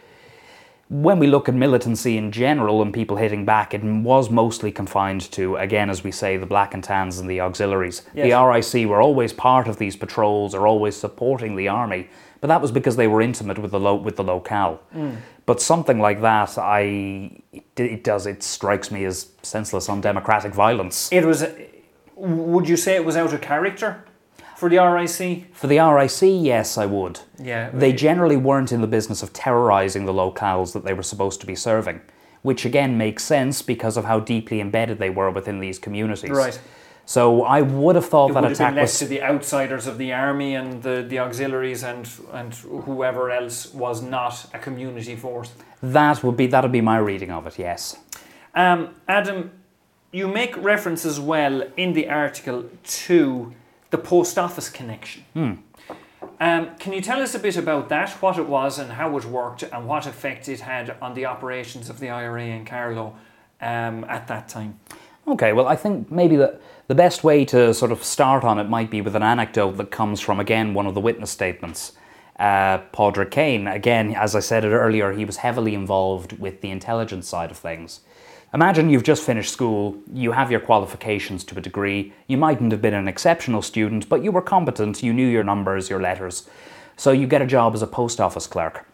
[0.89, 5.21] When we look at militancy in general and people hitting back, it was mostly confined
[5.31, 8.03] to, again, as we say, the black and tans and the auxiliaries.
[8.13, 8.25] Yes.
[8.29, 12.09] The RIC were always part of these patrols or always supporting the army,
[12.41, 14.81] but that was because they were intimate with the lo- with the locale.
[14.93, 15.17] Mm.
[15.45, 16.81] But something like that, I
[17.53, 21.09] it, it does it strikes me as senseless, undemocratic violence.
[21.11, 21.45] It was.
[22.15, 24.03] Would you say it was out of character
[24.55, 25.55] for the RIC?
[25.55, 27.19] For the RIC, yes, I would.
[27.39, 27.71] Yeah.
[27.71, 31.47] They generally weren't in the business of terrorizing the locales that they were supposed to
[31.47, 32.01] be serving,
[32.43, 36.29] which again makes sense because of how deeply embedded they were within these communities.
[36.29, 36.59] Right.
[37.05, 39.21] So I would have thought It that would have attack been left was to the
[39.21, 42.53] outsiders of the army and the, the auxiliaries and and
[42.85, 45.51] whoever else was not a community force.
[45.81, 47.59] that would be that would be my reading of it.
[47.59, 47.97] Yes.
[48.55, 49.51] Um, Adam,
[50.11, 52.65] you make reference as well in the article
[53.05, 53.53] to
[53.89, 55.23] the post office connection.
[56.39, 59.25] Um, can you tell us a bit about that, what it was and how it
[59.25, 63.15] worked, and what effect it had on the operations of the IRA in Carlow
[63.61, 64.79] um, at that time?
[65.27, 66.59] Okay, well, I think maybe the,
[66.91, 69.91] the best way to sort of start on it might be with an anecdote that
[69.91, 71.93] comes from, again, one of the witness statements.
[72.37, 76.69] Uh, Padraig Kane, again, as I said it earlier, he was heavily involved with the
[76.69, 78.01] intelligence side of things.
[78.53, 82.81] Imagine you've just finished school, you have your qualifications to a degree, you mightn't have
[82.81, 86.49] been an exceptional student, but you were competent, you knew your numbers, your letters.
[86.97, 88.85] So you get a job as a post office clerk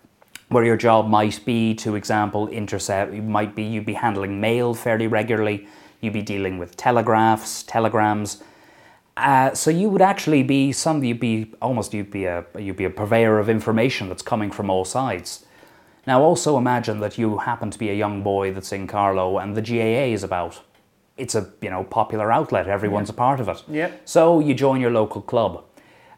[0.50, 3.12] where your job might be, to example, intercept.
[3.12, 5.68] Might be you'd be handling mail fairly regularly.
[6.02, 8.44] You'd be dealing with telegraphs, telegrams.
[9.18, 11.04] Uh, so you would actually be some.
[11.04, 14.70] You'd be almost you'd be a you'd be a purveyor of information that's coming from
[14.70, 15.46] all sides.
[16.06, 19.58] Now also imagine that you happen to be a young boy that's in Carlow and
[19.58, 20.62] the GAA is about.
[21.18, 22.68] It's a you know popular outlet.
[22.68, 23.64] Everyone's a part of it.
[23.68, 23.92] Yeah.
[24.06, 25.64] So you join your local club.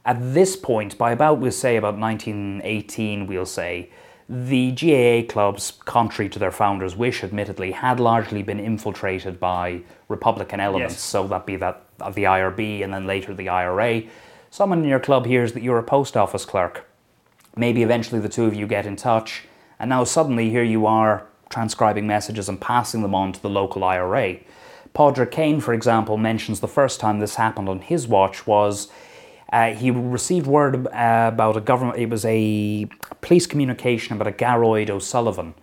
[0.05, 3.91] At this point, by about we'll say about 1918, we'll say,
[4.29, 10.59] the GAA clubs, contrary to their founders' wish, admittedly, had largely been infiltrated by Republican
[10.59, 10.93] elements.
[10.93, 11.01] Yes.
[11.01, 14.03] So that be that of the IRB and then later the IRA.
[14.51, 16.87] Someone in your club hears that you're a post office clerk.
[17.55, 19.45] Maybe eventually the two of you get in touch,
[19.79, 23.83] and now suddenly here you are transcribing messages and passing them on to the local
[23.83, 24.37] IRA.
[24.93, 28.89] Padraig Kane, for example, mentions the first time this happened on his watch was
[29.51, 31.97] uh, he received word uh, about a government.
[31.97, 32.87] It was a
[33.21, 35.53] police communication about a Gearóid O'Sullivan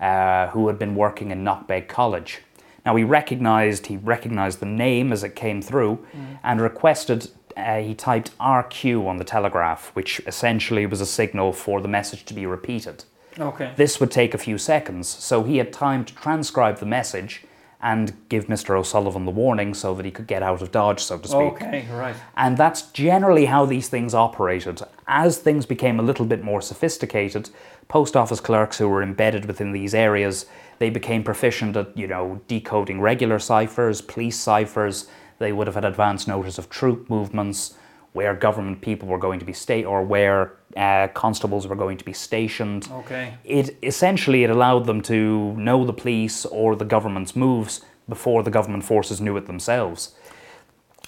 [0.00, 2.40] uh, who had been working in Knockbeg College.
[2.84, 6.04] Now he recognised he recognised the name as it came through,
[6.42, 7.30] and requested.
[7.56, 12.24] Uh, he typed RQ on the telegraph, which essentially was a signal for the message
[12.24, 13.04] to be repeated.
[13.38, 13.72] Okay.
[13.76, 17.44] This would take a few seconds, so he had time to transcribe the message
[17.84, 18.78] and give Mr.
[18.78, 21.52] O'Sullivan the warning so that he could get out of Dodge, so to speak.
[21.52, 22.16] Okay, right.
[22.34, 24.80] And that's generally how these things operated.
[25.06, 27.50] As things became a little bit more sophisticated,
[27.88, 30.46] post office clerks who were embedded within these areas,
[30.78, 35.06] they became proficient at, you know, decoding regular ciphers, police ciphers.
[35.38, 37.74] They would have had advance notice of troop movements,
[38.14, 42.04] where government people were going to be state or where uh, constables were going to
[42.04, 42.88] be stationed.
[42.90, 43.34] Okay.
[43.44, 48.52] It essentially it allowed them to know the police or the government's moves before the
[48.52, 50.14] government forces knew it themselves.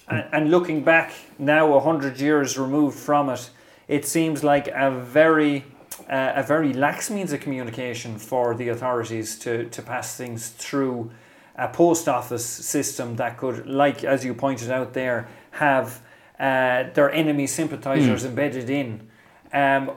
[0.09, 3.49] And, and looking back now, a hundred years removed from it,
[3.87, 5.63] it seems like a very
[6.09, 11.09] uh, a very lax means of communication for the authorities to, to pass things through
[11.55, 16.01] a post office system that could, like as you pointed out there, have
[16.39, 19.07] uh, their enemy sympathisers embedded in.
[19.53, 19.91] Um,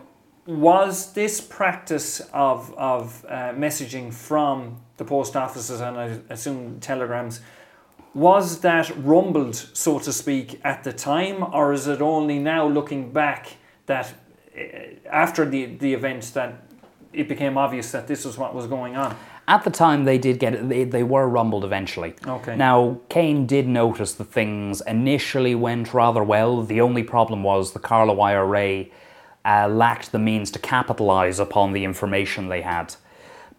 [0.46, 7.40] was this practice of, of uh, messaging from the post offices and I assume telegrams,
[8.14, 13.12] was that rumbled, so to speak, at the time, or is it only now looking
[13.12, 14.12] back that
[14.56, 16.64] uh, after the, the event that
[17.12, 19.16] it became obvious that this was what was going on?
[19.50, 22.14] At the time, they did get they, they were rumbled eventually.
[22.24, 22.54] Okay.
[22.56, 26.62] Now, Kane did notice that things initially went rather well.
[26.62, 28.84] The only problem was the Carlow IRA
[29.44, 32.94] uh, lacked the means to capitalize upon the information they had.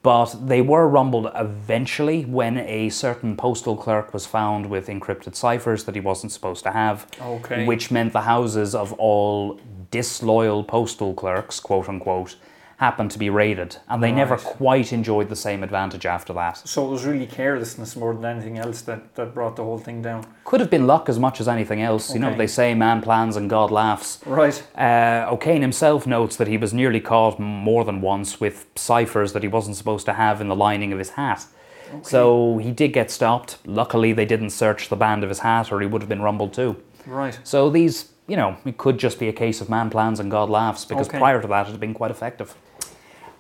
[0.01, 5.83] But they were rumbled eventually when a certain postal clerk was found with encrypted ciphers
[5.83, 7.05] that he wasn't supposed to have.
[7.21, 7.65] Okay.
[7.65, 9.59] Which meant the houses of all
[9.91, 12.37] disloyal postal clerks, quote unquote,
[12.81, 13.77] happened to be raided.
[13.87, 16.57] And they never quite enjoyed the same advantage after that.
[16.67, 20.01] So it was really carelessness more than anything else that, that brought the whole thing
[20.01, 20.25] down.
[20.45, 22.11] Could have been luck as much as anything else.
[22.11, 22.39] You know, Okay.
[22.39, 24.19] they say man plans and God laughs.
[24.25, 24.57] Right.
[24.75, 29.43] Uh, O'Kane himself notes that he was nearly caught more than once with ciphers that
[29.43, 31.45] he wasn't supposed to have in the lining of his hat.
[31.93, 32.01] Okay.
[32.03, 33.57] So he did get stopped.
[33.63, 36.51] Luckily, they didn't search the band of his hat, or he would have been rumbled
[36.53, 36.77] too.
[37.05, 37.39] Right.
[37.43, 40.49] So these, you know, it could just be a case of man plans and God
[40.49, 41.19] laughs, because Okay.
[41.19, 42.55] prior to that, it had been quite effective.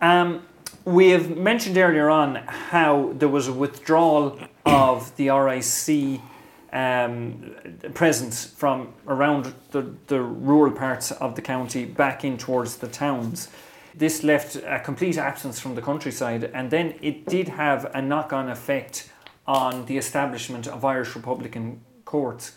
[0.01, 0.41] Um,
[0.83, 6.19] we have mentioned earlier on how there was a withdrawal of the RIC
[6.73, 7.55] um,
[7.93, 13.49] presence from around the, the rural parts of the county back in towards the towns.
[13.93, 18.33] This left a complete absence from the countryside, and then it did have a knock
[18.33, 19.11] on effect
[19.45, 22.53] on the establishment of Irish Republican courts.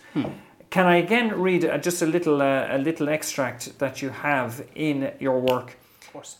[0.70, 4.66] Can I again read uh, just a little, uh, a little extract that you have
[4.74, 5.76] in your work?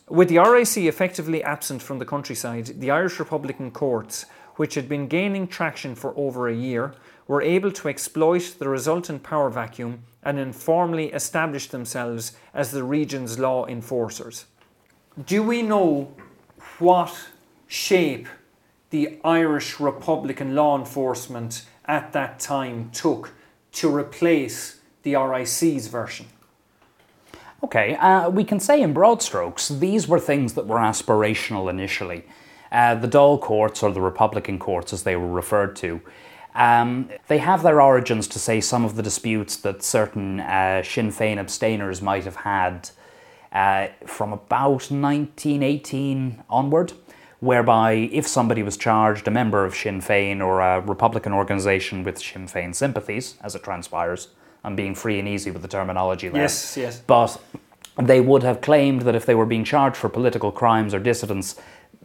[0.07, 5.07] With the RIC effectively absent from the countryside, the Irish Republican courts, which had been
[5.07, 6.93] gaining traction for over a year,
[7.27, 13.37] were able to exploit the resultant power vacuum and informally establish themselves as the region's
[13.39, 14.45] law enforcers.
[15.25, 16.13] Do we know
[16.79, 17.29] what
[17.67, 18.27] shape
[18.89, 23.33] the Irish Republican law enforcement at that time took
[23.73, 26.27] to replace the RIC's version?
[27.63, 32.25] Okay, uh, we can say in broad strokes, these were things that were aspirational initially.
[32.71, 36.01] Uh, the Dáil courts, or the Republican courts as they were referred to,
[36.53, 41.09] um, they have their origins to say some of the disputes that certain uh, Sinn
[41.11, 42.89] Féin abstainers might have had
[43.51, 46.93] uh, from about 1918 onward,
[47.39, 52.19] whereby if somebody was charged, a member of Sinn Féin or a Republican organisation with
[52.19, 54.29] Sinn Féin sympathies, as it transpires,
[54.65, 56.41] I'm being free and easy with the terminology there.
[56.41, 56.99] Yes, yes.
[57.05, 57.39] But
[57.97, 61.55] they would have claimed that if they were being charged for political crimes or dissidents,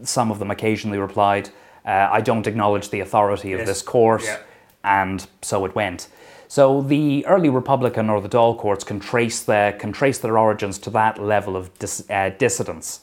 [0.03, 1.49] some of them occasionally replied,
[1.87, 3.68] uh, I don't acknowledge the authority of Yes.
[3.68, 4.37] this court, Yeah.
[4.85, 6.09] and so it went.
[6.49, 10.79] So the early Republican or the Dáil courts can trace their, can trace their origins
[10.81, 13.01] to that level of dis, uh, dissidence.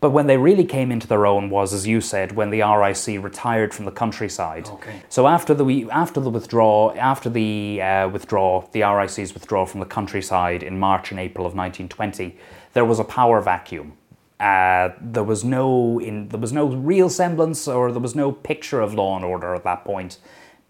[0.00, 3.22] But when they really came into their own was, as you said, when the RIC
[3.22, 4.68] retired from the countryside.
[4.68, 5.02] Okay.
[5.08, 9.80] So after the we- after the withdraw after the uh, withdraw the RIC's withdrawal from
[9.80, 12.36] the countryside in March and April of 1920,
[12.74, 13.94] there was a power vacuum.
[14.38, 18.80] Uh, there was no in there was no real semblance or there was no picture
[18.80, 20.18] of law and order at that point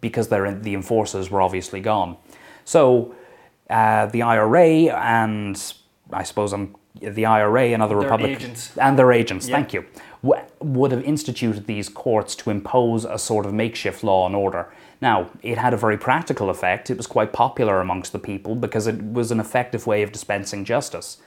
[0.00, 2.16] because in, the enforcers were obviously gone.
[2.64, 3.14] So
[3.68, 5.74] uh, the IRA and
[6.12, 8.76] I suppose I'm the IRA and other Their Republican agents.
[8.78, 9.48] and their agents.
[9.48, 9.56] Yeah.
[9.56, 9.84] Thank you.
[10.22, 14.72] w- Would have instituted these courts to impose a sort of makeshift law and order.
[15.02, 16.88] Now, it had a very practical effect.
[16.90, 20.64] It was quite popular amongst the people because it was an effective way of dispensing
[20.64, 21.18] justice.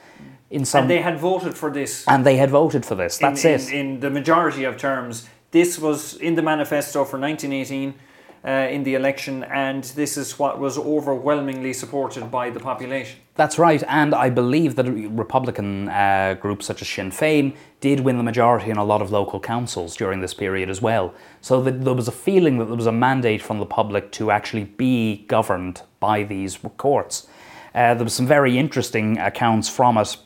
[0.50, 2.04] In some, And they had voted for this.
[2.08, 3.18] and they had voted for this.
[3.18, 3.70] That's in, it.
[3.72, 7.94] In, in the majority of terms, this was in the manifesto for 1918
[8.44, 13.18] uh, in the election, and this is what was overwhelmingly supported by the population.
[13.34, 18.16] That's right, and I believe that Republican uh, groups such as Sinn Féin did win
[18.16, 21.14] the majority in a lot of local councils during this period as well.
[21.40, 24.64] So there was a feeling that there was a mandate from the public to actually
[24.64, 27.26] be governed by these courts.
[27.74, 30.16] Uh, there were some very interesting accounts from it.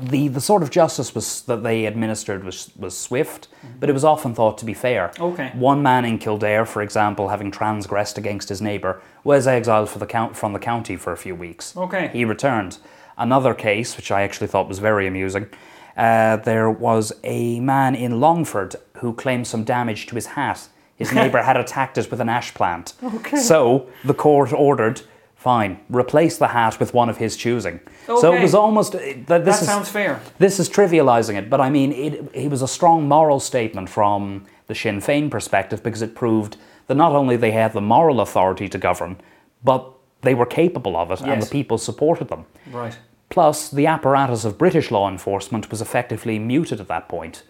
[0.00, 3.48] The, the sort of justice was, that they administered was, was swift,
[3.80, 5.12] but it was often thought to be fair.
[5.18, 5.50] Okay.
[5.54, 10.06] One man in Kildare, for example, having transgressed against his neighbour, was exiled for the
[10.06, 11.76] count, from the county for a few weeks.
[11.76, 12.08] Okay.
[12.12, 12.78] He returned.
[13.18, 15.48] Another case, which I actually thought was very amusing,
[15.96, 20.68] uh, there was a man in Longford who claimed some damage to his hat.
[20.96, 22.94] His neighbour had attacked it with an ash plant.
[23.02, 23.38] Okay.
[23.38, 25.02] So the court ordered,
[25.40, 27.80] fine, replace the hat with one of his choosing.
[28.06, 28.94] So it was almost.
[28.94, 30.20] uh, That, That this is, sounds fair.
[30.38, 34.44] this is trivializing it, but I mean, it, it was a strong moral statement from
[34.66, 38.68] the Sinn Féin perspective because it proved that not only they had the moral authority
[38.68, 39.16] to govern,
[39.64, 42.44] but they were capable of it and the people supported them.
[42.70, 42.98] Right.
[43.30, 47.44] Plus, the apparatus of British law enforcement was effectively muted at that point.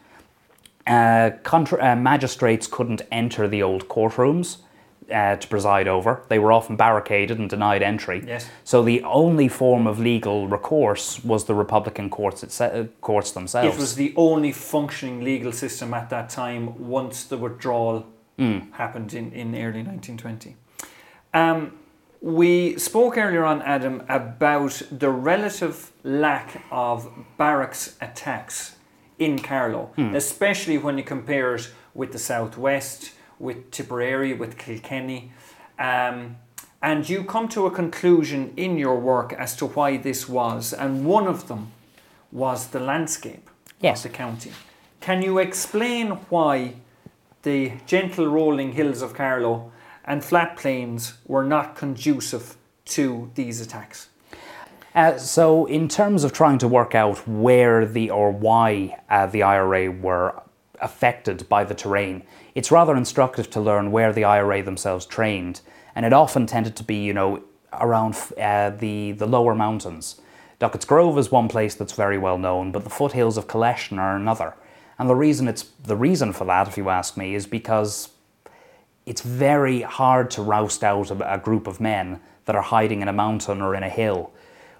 [0.87, 4.59] Uh, contra- uh, magistrates couldn't enter the old courtrooms
[5.11, 6.23] uh, to preside over.
[6.29, 8.23] They were often barricaded and denied entry.
[8.27, 8.49] Yes.
[8.65, 13.77] So the only form of legal recourse was the Republican courts, itse- uh, courts themselves.
[13.77, 18.07] It was the only functioning legal system at that time once the withdrawal
[18.73, 20.57] happened in, in early 1920.
[21.35, 21.73] Um,
[22.23, 28.77] we spoke earlier on, Adam, about the relative lack of barracks attacks
[29.19, 35.33] in Carlow, especially when you compare it with the Southwest, with Tipperary, with Kilkenny.
[35.79, 36.37] Um,
[36.83, 41.05] and you come to a conclusion in your work as to why this was, and
[41.05, 41.73] one of them
[42.33, 43.49] was the landscape
[43.81, 44.05] Yes.
[44.05, 44.53] of the county.
[45.01, 46.75] Can you explain why
[47.43, 49.73] the gentle rolling hills of Carlow
[50.05, 54.09] and flat plains were not conducive to these attacks?
[54.95, 59.43] Uh, so, in terms of trying to work out where the or why uh, the
[59.43, 60.43] IRA were
[60.81, 62.23] affected by the terrain,
[62.61, 65.63] it's rather instructive to learn where the IRA themselves trained,
[65.95, 67.43] and it often tended to be, you know,
[67.73, 70.21] around uh, the the lower mountains.
[70.59, 74.15] Duckett's Grove is one place that's very well known, but the foothills of Killeshin are
[74.15, 74.53] another.
[74.99, 78.11] And the reason it's the reason for that, if you ask me, is because
[79.07, 83.09] it's very hard to roust out a, a group of men that are hiding in
[83.09, 84.33] a mountain or in a hill.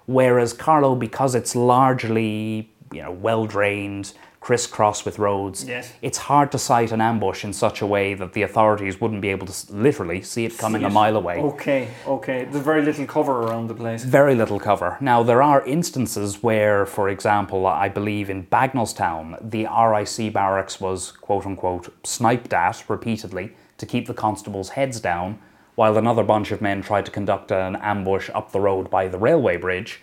[0.05, 5.93] Whereas Carlow, because it's largely you know well drained, crisscross with roads, Yes.
[6.01, 9.29] it's hard to sight an ambush in such a way that the authorities wouldn't be
[9.29, 11.37] able to literally see it coming See a mile away.
[11.37, 12.45] Okay, okay.
[12.45, 14.03] There's very little cover around the place.
[14.03, 14.97] Very little cover.
[14.99, 21.11] Now, there are instances where, for example, I believe in Bagnallstown, the RIC barracks was
[21.11, 25.37] quote unquote sniped at repeatedly to keep the constables' heads down,
[25.75, 29.17] while another bunch of men tried to conduct an ambush up the road by the
[29.19, 30.01] railway bridge.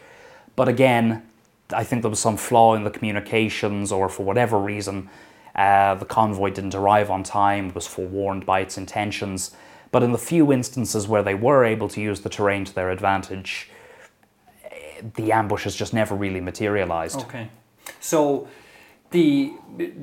[0.54, 1.22] But again,
[1.72, 5.10] I think there was some flaw in the communications, or for whatever reason,
[5.54, 9.54] uh, the convoy didn't arrive on time, was forewarned by its intentions.
[9.90, 12.90] But in the few instances where they were able to use the terrain to their
[12.90, 13.70] advantage,
[15.14, 17.20] the ambush has just never really materialized.
[17.20, 17.48] Okay.
[18.00, 18.48] So
[19.10, 19.52] the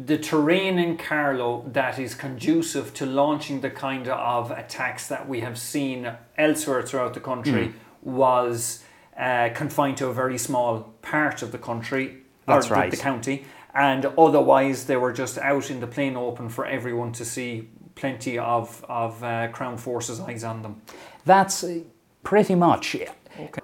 [0.05, 5.41] the terrain in Carlow that is conducive to launching the kind of attacks that we
[5.41, 8.09] have seen elsewhere throughout the country Hmm.
[8.17, 8.83] was
[9.19, 12.91] uh, confined to a very small part of the country That's or the- right.
[12.91, 17.25] the county and otherwise they were just out in the plain open for everyone to
[17.25, 20.81] see plenty of, of uh, crown forces eyes on them
[21.25, 21.79] That's uh,
[22.23, 22.95] pretty much.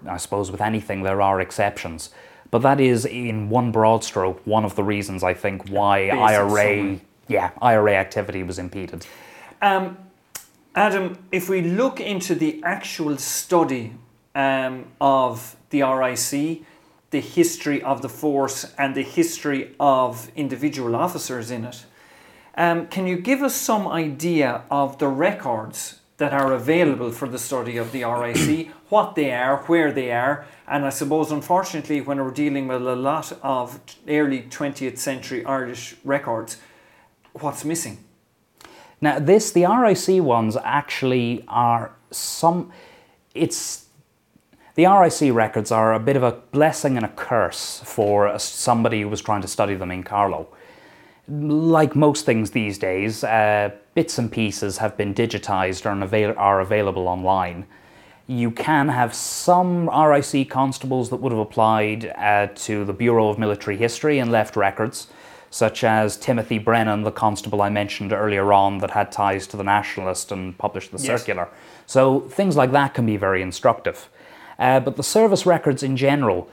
[0.06, 2.10] I suppose with anything there are exceptions,
[2.50, 6.20] but that is in one broad stroke one of the reasons I think why basic
[6.20, 7.02] IRA, summary.
[7.28, 9.06] yeah, IRA activity was impeded.
[9.62, 9.98] Um,
[10.76, 13.94] Adam, if we look into the actual study
[14.36, 16.64] um, of the RIC,
[17.12, 21.86] the history of the force, and the history of individual officers in it,
[22.56, 27.40] um, can you give us some idea of the records that are available for the
[27.40, 32.18] study of the RIC, what they are, where they are, and I suppose, unfortunately, when
[32.18, 36.58] we're dealing with a lot of early 20th century Irish records,
[37.34, 37.98] what's missing?
[39.02, 42.72] Now, this, the RIC ones actually are some.
[43.34, 43.88] It's.
[44.76, 49.10] The RIC records are a bit of a blessing and a curse for somebody who
[49.10, 50.48] was trying to study them in Carlow.
[51.28, 56.62] Like most things these days, uh, bits and pieces have been digitized and avail- are
[56.62, 57.66] available online.
[58.28, 63.38] You can have some RIC constables that would have applied uh, to the Bureau of
[63.38, 65.08] Military History and left records,
[65.50, 69.64] such as Timothy Brennan, the constable I mentioned earlier on that had ties to the
[69.66, 71.08] Nationalist and published the Yes.
[71.08, 71.50] circular.
[71.86, 74.08] So things like that can be very instructive.
[74.60, 76.50] Uh, but the service records in general,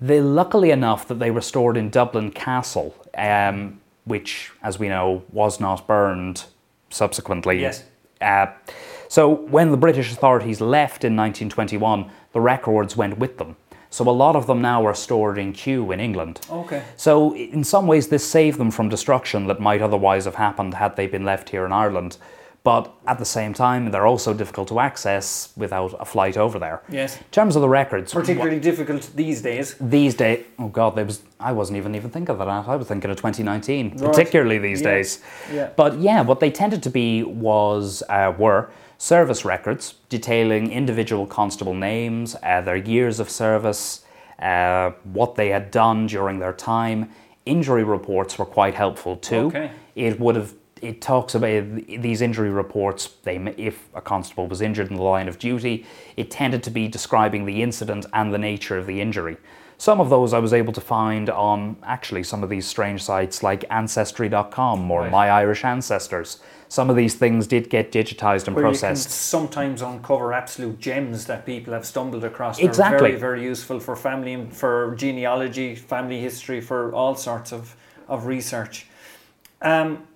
[0.00, 5.22] they luckily enough that they were stored in Dublin Castle, um, which, as we know,
[5.30, 6.44] was not burned
[6.88, 7.60] subsequently.
[7.60, 7.84] Yes.
[8.20, 8.46] Uh,
[9.08, 13.56] so when the British authorities left in 1921, the records went with them.
[13.90, 16.40] So a lot of them now are stored in Kew in England.
[16.48, 16.82] Okay.
[16.96, 20.94] So in some ways, this saved them from destruction that might otherwise have happened had
[20.94, 22.16] they been left here in Ireland.
[22.62, 26.82] But at the same time, they're also difficult to access without a flight over there.
[26.90, 27.16] Yes.
[27.16, 29.76] In terms of the records, Particularly difficult these days.
[29.80, 32.48] these days, oh god, they was I wasn't even even thinking of that.
[32.48, 33.98] I was thinking of 2019, Right.
[34.12, 34.90] particularly these Yeah.
[34.90, 35.20] days.
[35.52, 35.68] Yeah.
[35.74, 41.72] But yeah, what they tended to be was uh, were service records detailing individual constable
[41.74, 44.04] names, uh, their years of service,
[44.42, 47.08] uh, what they had done during their time.
[47.46, 49.46] Injury reports were quite helpful too.
[49.46, 49.70] Okay.
[49.94, 50.52] It would have.
[50.80, 53.08] It talks about these injury reports.
[53.22, 56.88] They, if a constable was injured in the line of duty, it tended to be
[56.88, 59.36] describing the incident and the nature of the injury.
[59.76, 63.42] Some of those I was able to find on actually some of these strange sites
[63.42, 65.10] like Ancestry.com or Right.
[65.10, 66.38] My Irish Ancestors.
[66.68, 69.10] Some of these things did get digitized and Where you can processed.
[69.10, 72.58] sometimes uncover absolute gems that people have stumbled across.
[72.58, 73.08] They're Exactly.
[73.08, 77.74] very, very useful for family, for genealogy, family history, for all sorts of,
[78.06, 78.86] of research.
[79.62, 80.06] Um,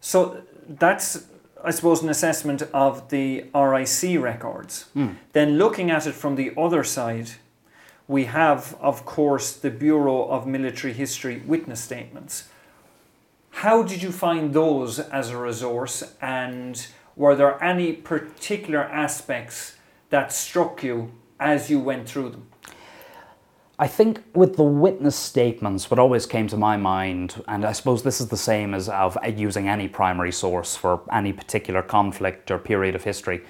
[0.00, 1.26] so that's,
[1.62, 4.84] I suppose, an assessment of the RIC records.
[4.94, 5.08] Hmm.
[5.32, 7.30] Then looking at it from the other side,
[8.06, 12.48] we have, of course, the Bureau of Military History witness statements.
[13.50, 16.86] How did you find those as a resource, and
[17.16, 19.76] were there any particular aspects
[20.10, 22.46] that struck you as you went through them?
[23.80, 28.02] I think with the witness statements, what always came to my mind, and I suppose
[28.02, 32.50] this is the same as of uh, using any primary source for any particular conflict
[32.50, 33.40] or period of history,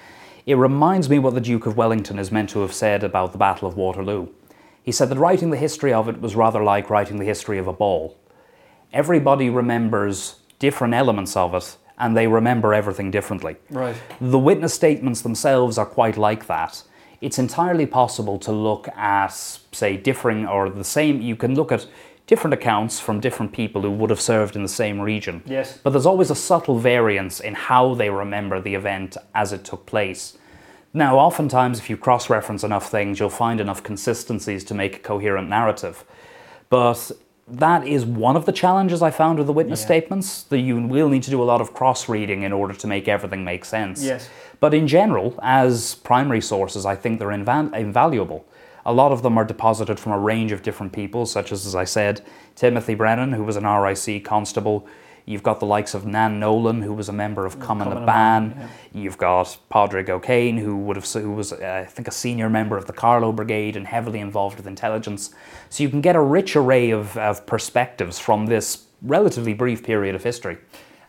[0.45, 3.39] it reminds me what the Duke of Wellington is meant to have said about the
[3.39, 4.27] Battle of Waterloo.
[4.83, 7.67] He said that writing the history of it was rather like writing the history of
[7.67, 8.15] a ball.
[8.93, 13.55] Everybody remembers different elements of it, and they remember everything differently.
[13.71, 13.95] Right.
[14.21, 16.83] The witness statements themselves are quite like that.
[17.21, 19.33] It's entirely possible to look at,
[19.71, 21.85] say, differing or the same, you can look at
[22.27, 25.41] different accounts from different people who would have served in the same region.
[25.45, 25.79] Yes.
[25.83, 29.85] But there's always a subtle variance in how they remember the event as it took
[29.85, 30.37] place.
[30.93, 34.99] Now, oftentimes, if you cross reference enough things, you'll find enough consistencies to make a
[34.99, 36.03] coherent narrative.
[36.69, 37.11] But
[37.51, 39.85] that is one of the challenges I found with the witness Yeah.
[39.87, 42.87] statements, that you will need to do a lot of cross reading in order to
[42.87, 44.03] make everything make sense.
[44.03, 44.29] Yes.
[44.59, 48.45] But in general, as primary sources, I think they're inva- invaluable.
[48.85, 51.75] A lot of them are deposited from a range of different people, such as, as
[51.75, 52.21] I said,
[52.55, 54.85] Timothy Brennan, who was an RIC constable.
[55.25, 58.05] You've got the likes of Nan Nolan, who was a member of Common Cumann na
[58.05, 58.49] Ban.
[58.49, 62.49] Ban, You've got Padraig O'Kane, who would have who was, uh, I think, a senior
[62.49, 65.33] member of the Carlow Brigade and heavily involved with intelligence.
[65.69, 70.15] So you can get a rich array of, of perspectives from this relatively brief period
[70.15, 70.57] of history.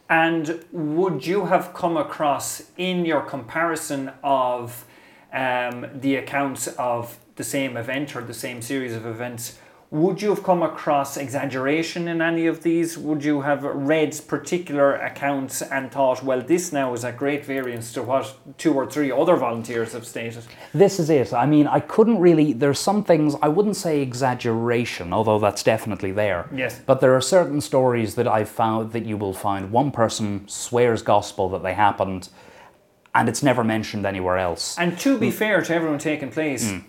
[0.09, 4.85] And would you have come across in your comparison of
[5.33, 9.60] um, the accounts of the same event or the same series of events?
[9.93, 12.97] Would you have come across exaggeration in any of these?
[12.97, 17.93] Would you have read particular accounts and thought, well, this now is a great variance
[17.95, 20.45] to what two or three other volunteers have stated?
[20.73, 21.33] This is it.
[21.33, 22.53] I mean, I couldn't really.
[22.53, 26.49] There's some things I wouldn't say exaggeration, although that's definitely there.
[26.55, 26.81] Yes.
[26.87, 31.03] But there are certain stories that I've found that you will find one person swears
[31.03, 32.29] gospel that they happened,
[33.13, 34.79] and it's never mentioned anywhere else.
[34.79, 35.33] And to be mm.
[35.33, 36.85] fair to everyone taking place, mm.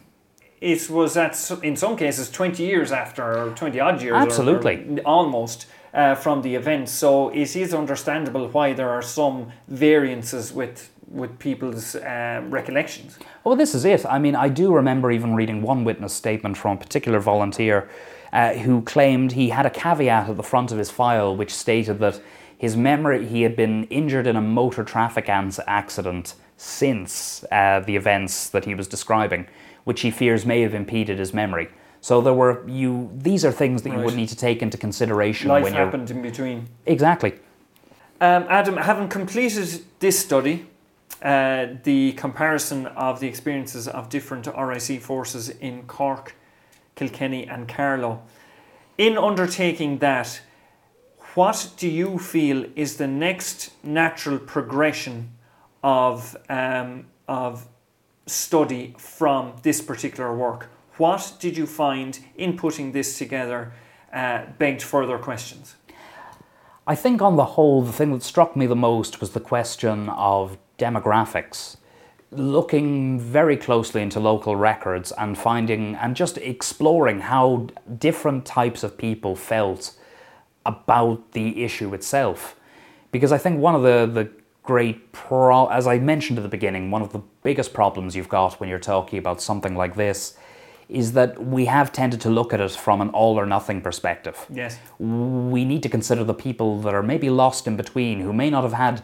[0.62, 4.22] It was at in some cases twenty years after, or twenty odd years, or- or
[4.22, 5.02] Absolutely.
[5.04, 6.88] almost uh, from the event.
[6.88, 13.20] So it is understandable why there are some variances with with people's uh, recollections.
[13.44, 14.06] Well, this is it.
[14.06, 17.90] I mean, I do remember even reading one witness statement from a particular volunteer
[18.32, 22.00] uh, who claimed he had a caveat at the front of his file which stated
[22.00, 22.22] that
[22.58, 28.50] his memory, he had been injured in a motor traffic accident since uh, the events
[28.50, 29.48] that he was describing,
[29.84, 31.70] which he fears may have impeded his memory.
[32.02, 33.12] So there were you.
[33.16, 34.06] These are things that you Right.
[34.06, 36.68] would need to take into consideration Life when you're happened in between.
[36.86, 37.34] exactly.
[38.20, 40.66] Um, Adam, having completed this study,
[41.24, 46.36] uh, the comparison of the experiences of different RIC forces in Cork,
[46.96, 48.22] Kilkenny, and Carlow,
[48.98, 50.42] in undertaking that,
[51.36, 55.30] what do you feel is the next natural progression
[55.84, 57.66] of um, of
[58.32, 60.70] study from this particular work?
[60.98, 63.74] What did you find in putting this together
[64.14, 65.76] uh, begged further questions?
[66.88, 70.10] I think on the whole, the thing that struck me the most was the question
[70.10, 71.78] of demographics.
[72.32, 77.68] Looking very closely into local records and finding and just exploring how
[77.98, 79.94] different types of people felt
[80.66, 82.56] about the issue itself.
[83.12, 84.41] Because I think one of the, the
[84.76, 88.58] great, pro- as I mentioned at the beginning, one of the biggest problems you've got
[88.62, 90.38] when you're talking about something like this
[90.88, 94.38] is that we have tended to look at it from an all or nothing perspective
[94.50, 94.80] Yes.
[94.98, 98.64] we need to consider the people that are maybe lost in between, who may not
[98.64, 99.04] have had,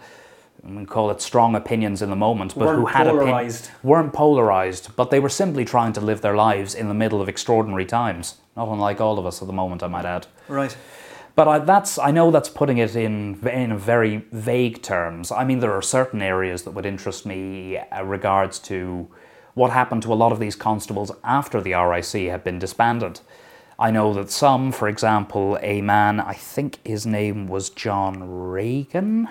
[0.87, 3.69] call it strong opinions in the moment, but who Weren't had opin- polarised.
[3.83, 7.27] weren't polarized, but they were simply trying to live their lives in the middle of
[7.27, 8.35] extraordinary times.
[8.55, 10.27] Not unlike all of us at the moment, I might add.
[10.47, 10.75] Right.
[11.37, 15.31] But I, that's I know that's putting it in in very vague terms.
[15.31, 19.07] I mean, there are certain areas that would interest me uh, regards to
[19.53, 23.19] what happened to a lot of these constables after the RIC had been disbanded.
[23.77, 29.29] I know that some, for example, a man, I think his name was John Reagan,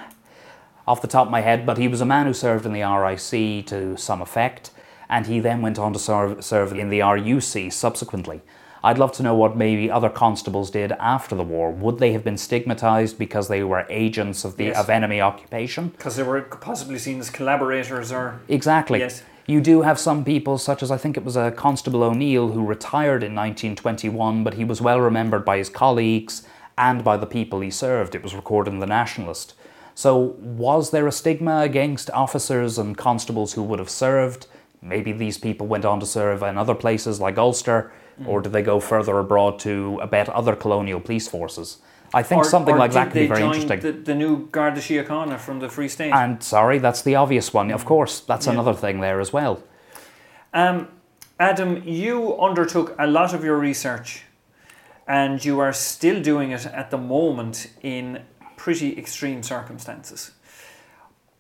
[0.87, 2.83] off the top of my head, but he was a man who served in the
[2.83, 4.71] RIC to some effect,
[5.09, 8.43] and he then went on to serve, serve in the RUC subsequently.
[8.87, 11.73] I'd love to know what maybe other constables did after the war.
[11.73, 14.79] Would they have been stigmatized because they were agents of the Yes.
[14.79, 15.89] of enemy occupation?
[15.89, 18.39] Because they were possibly seen as collaborators or.
[18.47, 19.01] Exactly.
[19.01, 19.25] Yes.
[19.49, 22.65] You do have some people, such as I think it was a Constable O'Neill, who
[22.65, 26.47] retired in 1921, but he was well remembered by his colleagues
[26.79, 28.15] and by the people he served.
[28.15, 29.55] It was recorded in the Nationalist.
[29.97, 34.47] So, was there a stigma against officers and constables who would have served?
[34.81, 37.91] Maybe these people went on to serve in other places like Ulster,
[38.25, 41.79] or do they go further abroad to abet other colonial police forces?
[42.15, 43.81] I think or- something or like that could be very interesting.
[43.81, 46.13] The, the new Garda Síochána from the Free State.
[46.13, 47.71] And sorry, that's the obvious one.
[47.71, 48.53] Of course, that's Yeah.
[48.53, 49.63] another thing there as well.
[50.55, 50.89] Um,
[51.39, 54.23] Adam, you undertook a lot of your research
[55.07, 58.23] and you are still doing it at the moment in
[58.57, 60.31] pretty extreme circumstances.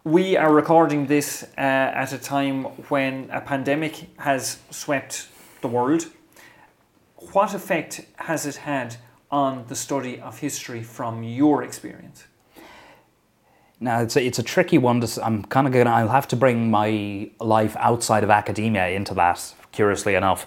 [0.05, 5.29] We are recording this uh, at a time when a pandemic has swept
[5.62, 6.07] the world.
[7.32, 8.96] What effect has it had
[9.30, 12.24] on the study of history from your experience?
[13.80, 15.00] Now it's a, it's a tricky one.
[15.00, 15.90] To, I'm kind of gonna.
[15.90, 19.54] I'll have to bring my life outside of academia into that.
[19.72, 20.46] Curiously enough,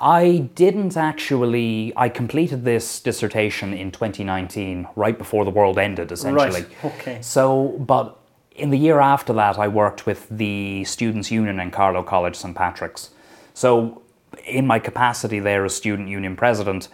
[0.00, 1.92] I didn't actually.
[1.96, 6.62] I completed this dissertation in 2019, right before the world ended, essentially.
[6.62, 7.18] Right, okay.
[7.20, 8.18] So, but
[8.56, 12.56] in the year after that, I worked with the Students' Union in Carlow College, St
[12.56, 13.10] Patrick's.
[13.54, 14.01] So,
[14.44, 16.88] in my capacity there as student union president,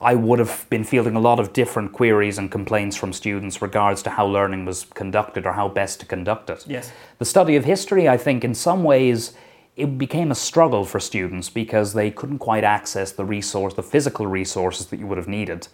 [0.00, 4.02] I would have been fielding a lot of different queries and complaints from students regards
[4.04, 6.64] to how learning was conducted or how best to conduct it.
[6.66, 6.90] Yes.
[7.18, 9.34] The study of history, I think, in some ways,
[9.76, 14.26] it became a struggle for students because they couldn't quite access the resource, the physical
[14.26, 15.68] resources that you would have needed.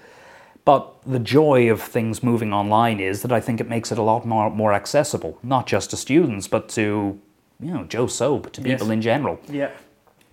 [0.64, 4.03] But the joy of things moving online is that I think it makes it a
[4.03, 7.21] lot more, more accessible, not just to students, but to
[7.61, 8.73] you know Joe Soap, to Yes.
[8.81, 9.39] people in general.
[9.49, 9.71] Yeah.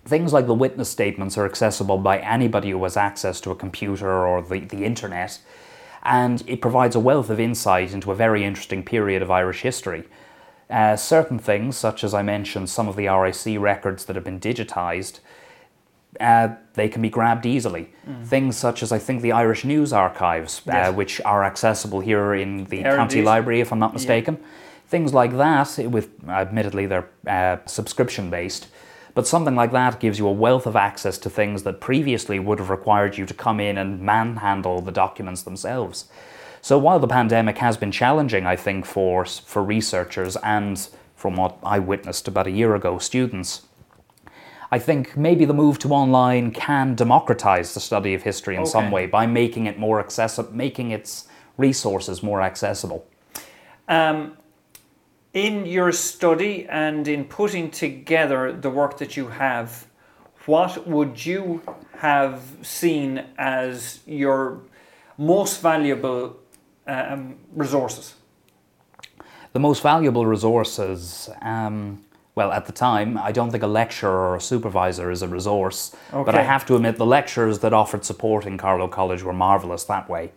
[0.04, 4.26] Things like the witness statements are accessible by anybody who has access to a computer
[4.26, 5.38] or the, the internet,
[6.02, 10.04] and it provides a wealth of insight into a very interesting period of Irish history.
[10.68, 14.40] Uh, certain things, such as I mentioned, some of the RIC records that have been
[14.40, 15.20] digitised,
[16.20, 17.90] uh, they can be grabbed easily.
[18.24, 22.64] Things such as I think the Irish News Archives, uh, which are accessible here in
[22.64, 24.38] the county library, if I'm not mistaken.
[24.86, 28.68] Things like that, with admittedly they're uh, subscription based,
[29.14, 32.58] but something like that gives you a wealth of access to things that previously would
[32.58, 36.06] have required you to come in and manhandle the documents themselves.
[36.60, 41.58] So while the pandemic has been challenging, I think for for researchers and from what
[41.62, 43.62] I witnessed about a year ago, students,
[44.70, 48.90] I think maybe the move to online can democratize the study of history in some
[48.90, 53.06] way by making it more accessible, making its resources more accessible.
[53.88, 54.36] Um,
[55.34, 59.86] in your study and in putting together the work that you have,
[60.46, 61.60] what would you
[61.98, 64.60] have seen as your
[65.18, 66.36] most valuable
[66.86, 68.14] um, resources?
[69.52, 72.04] The most valuable resources, um,
[72.34, 75.94] well, at the time, I don't think a lecturer or a supervisor is a resource,
[76.12, 79.84] but I have to admit the lecturers that offered support in Carlow College were marvellous
[79.84, 80.32] that way.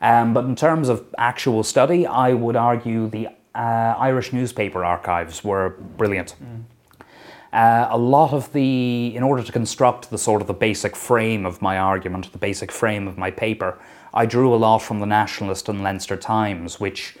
[0.00, 5.44] Um, but in terms of actual study, I would argue the uh, Irish newspaper archives
[5.44, 6.34] were brilliant.
[7.52, 11.44] Uh, a lot of the, in order to construct the sort of the basic frame
[11.44, 13.78] of my argument, the basic frame of my paper,
[14.14, 17.16] I drew a lot from the Nationalist and Leinster Times, which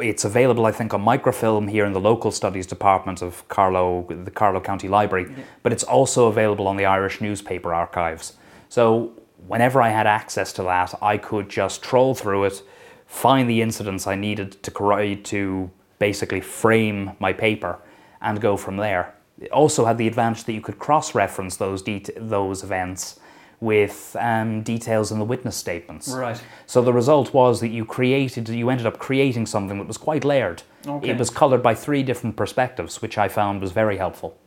[0.00, 4.30] it's available, I think, on microfilm here in the local studies department of Carlow, the
[4.30, 8.34] Carlow County Library, but it's also available on the Irish newspaper archives.
[8.68, 9.12] So
[9.46, 12.62] whenever I had access to that, I could just troll through it,
[13.08, 17.80] find the incidents I needed to correct to basically frame my paper,
[18.20, 19.14] and go from there.
[19.40, 23.18] It also had the advantage that you could cross-reference those det- those events
[23.60, 26.08] with um, details in the witness statements.
[26.08, 26.40] Right.
[26.66, 30.24] So the result was that you created, you ended up creating something that was quite
[30.24, 30.62] layered.
[30.86, 31.10] Okay.
[31.10, 34.38] It was coloured by three different perspectives, which I found was very helpful.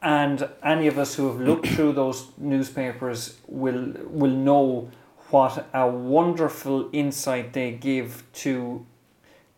[0.00, 4.90] And any of us who have looked through those newspapers will will know
[5.32, 8.86] what a wonderful insight they give to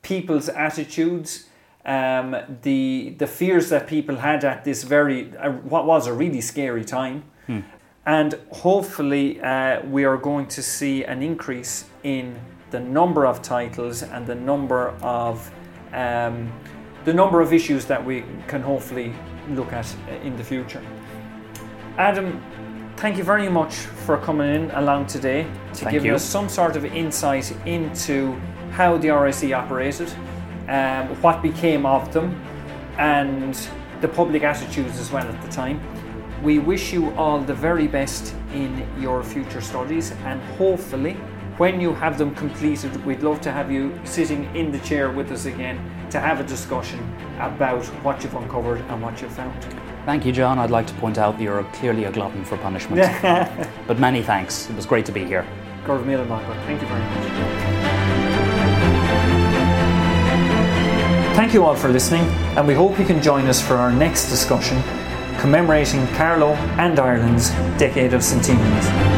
[0.02, 1.48] people's attitudes,
[1.84, 6.40] um, the the fears that people had at this very uh, what was a really
[6.40, 7.24] scary time,
[8.06, 12.38] and hopefully uh, we are going to see an increase in
[12.70, 15.50] the number of titles and the number of
[15.92, 16.52] um,
[17.04, 19.12] the number of issues that we can hopefully
[19.50, 20.82] look at uh, in the future.
[21.98, 22.42] Adam,
[22.96, 26.14] thank you very much for coming in along today to Thank give you.
[26.14, 28.32] us some sort of insight into
[28.70, 30.12] how the RIC operated,
[30.68, 32.40] um, what became of them,
[32.98, 33.68] and
[34.00, 35.80] the public attitudes as well at the time.
[36.42, 41.16] We wish you all the very best in your future studies and hopefully
[41.56, 45.30] when you have them completed, we'd love to have you sitting in the chair with
[45.30, 45.78] us again
[46.10, 46.98] to have a discussion
[47.38, 49.83] about what you've uncovered and what you've found.
[50.04, 50.58] Thank you, John.
[50.58, 53.02] I'd like to point out that you're clearly a glutton for punishment.
[53.86, 54.68] but many thanks.
[54.68, 55.46] It was great to be here.
[55.84, 56.04] Gorv
[56.66, 57.74] Thank you very much.
[61.36, 62.22] Thank you all for listening,
[62.56, 64.82] and we hope you can join us for our next discussion
[65.38, 69.13] commemorating Carlow and Ireland's Decade of Centenaries.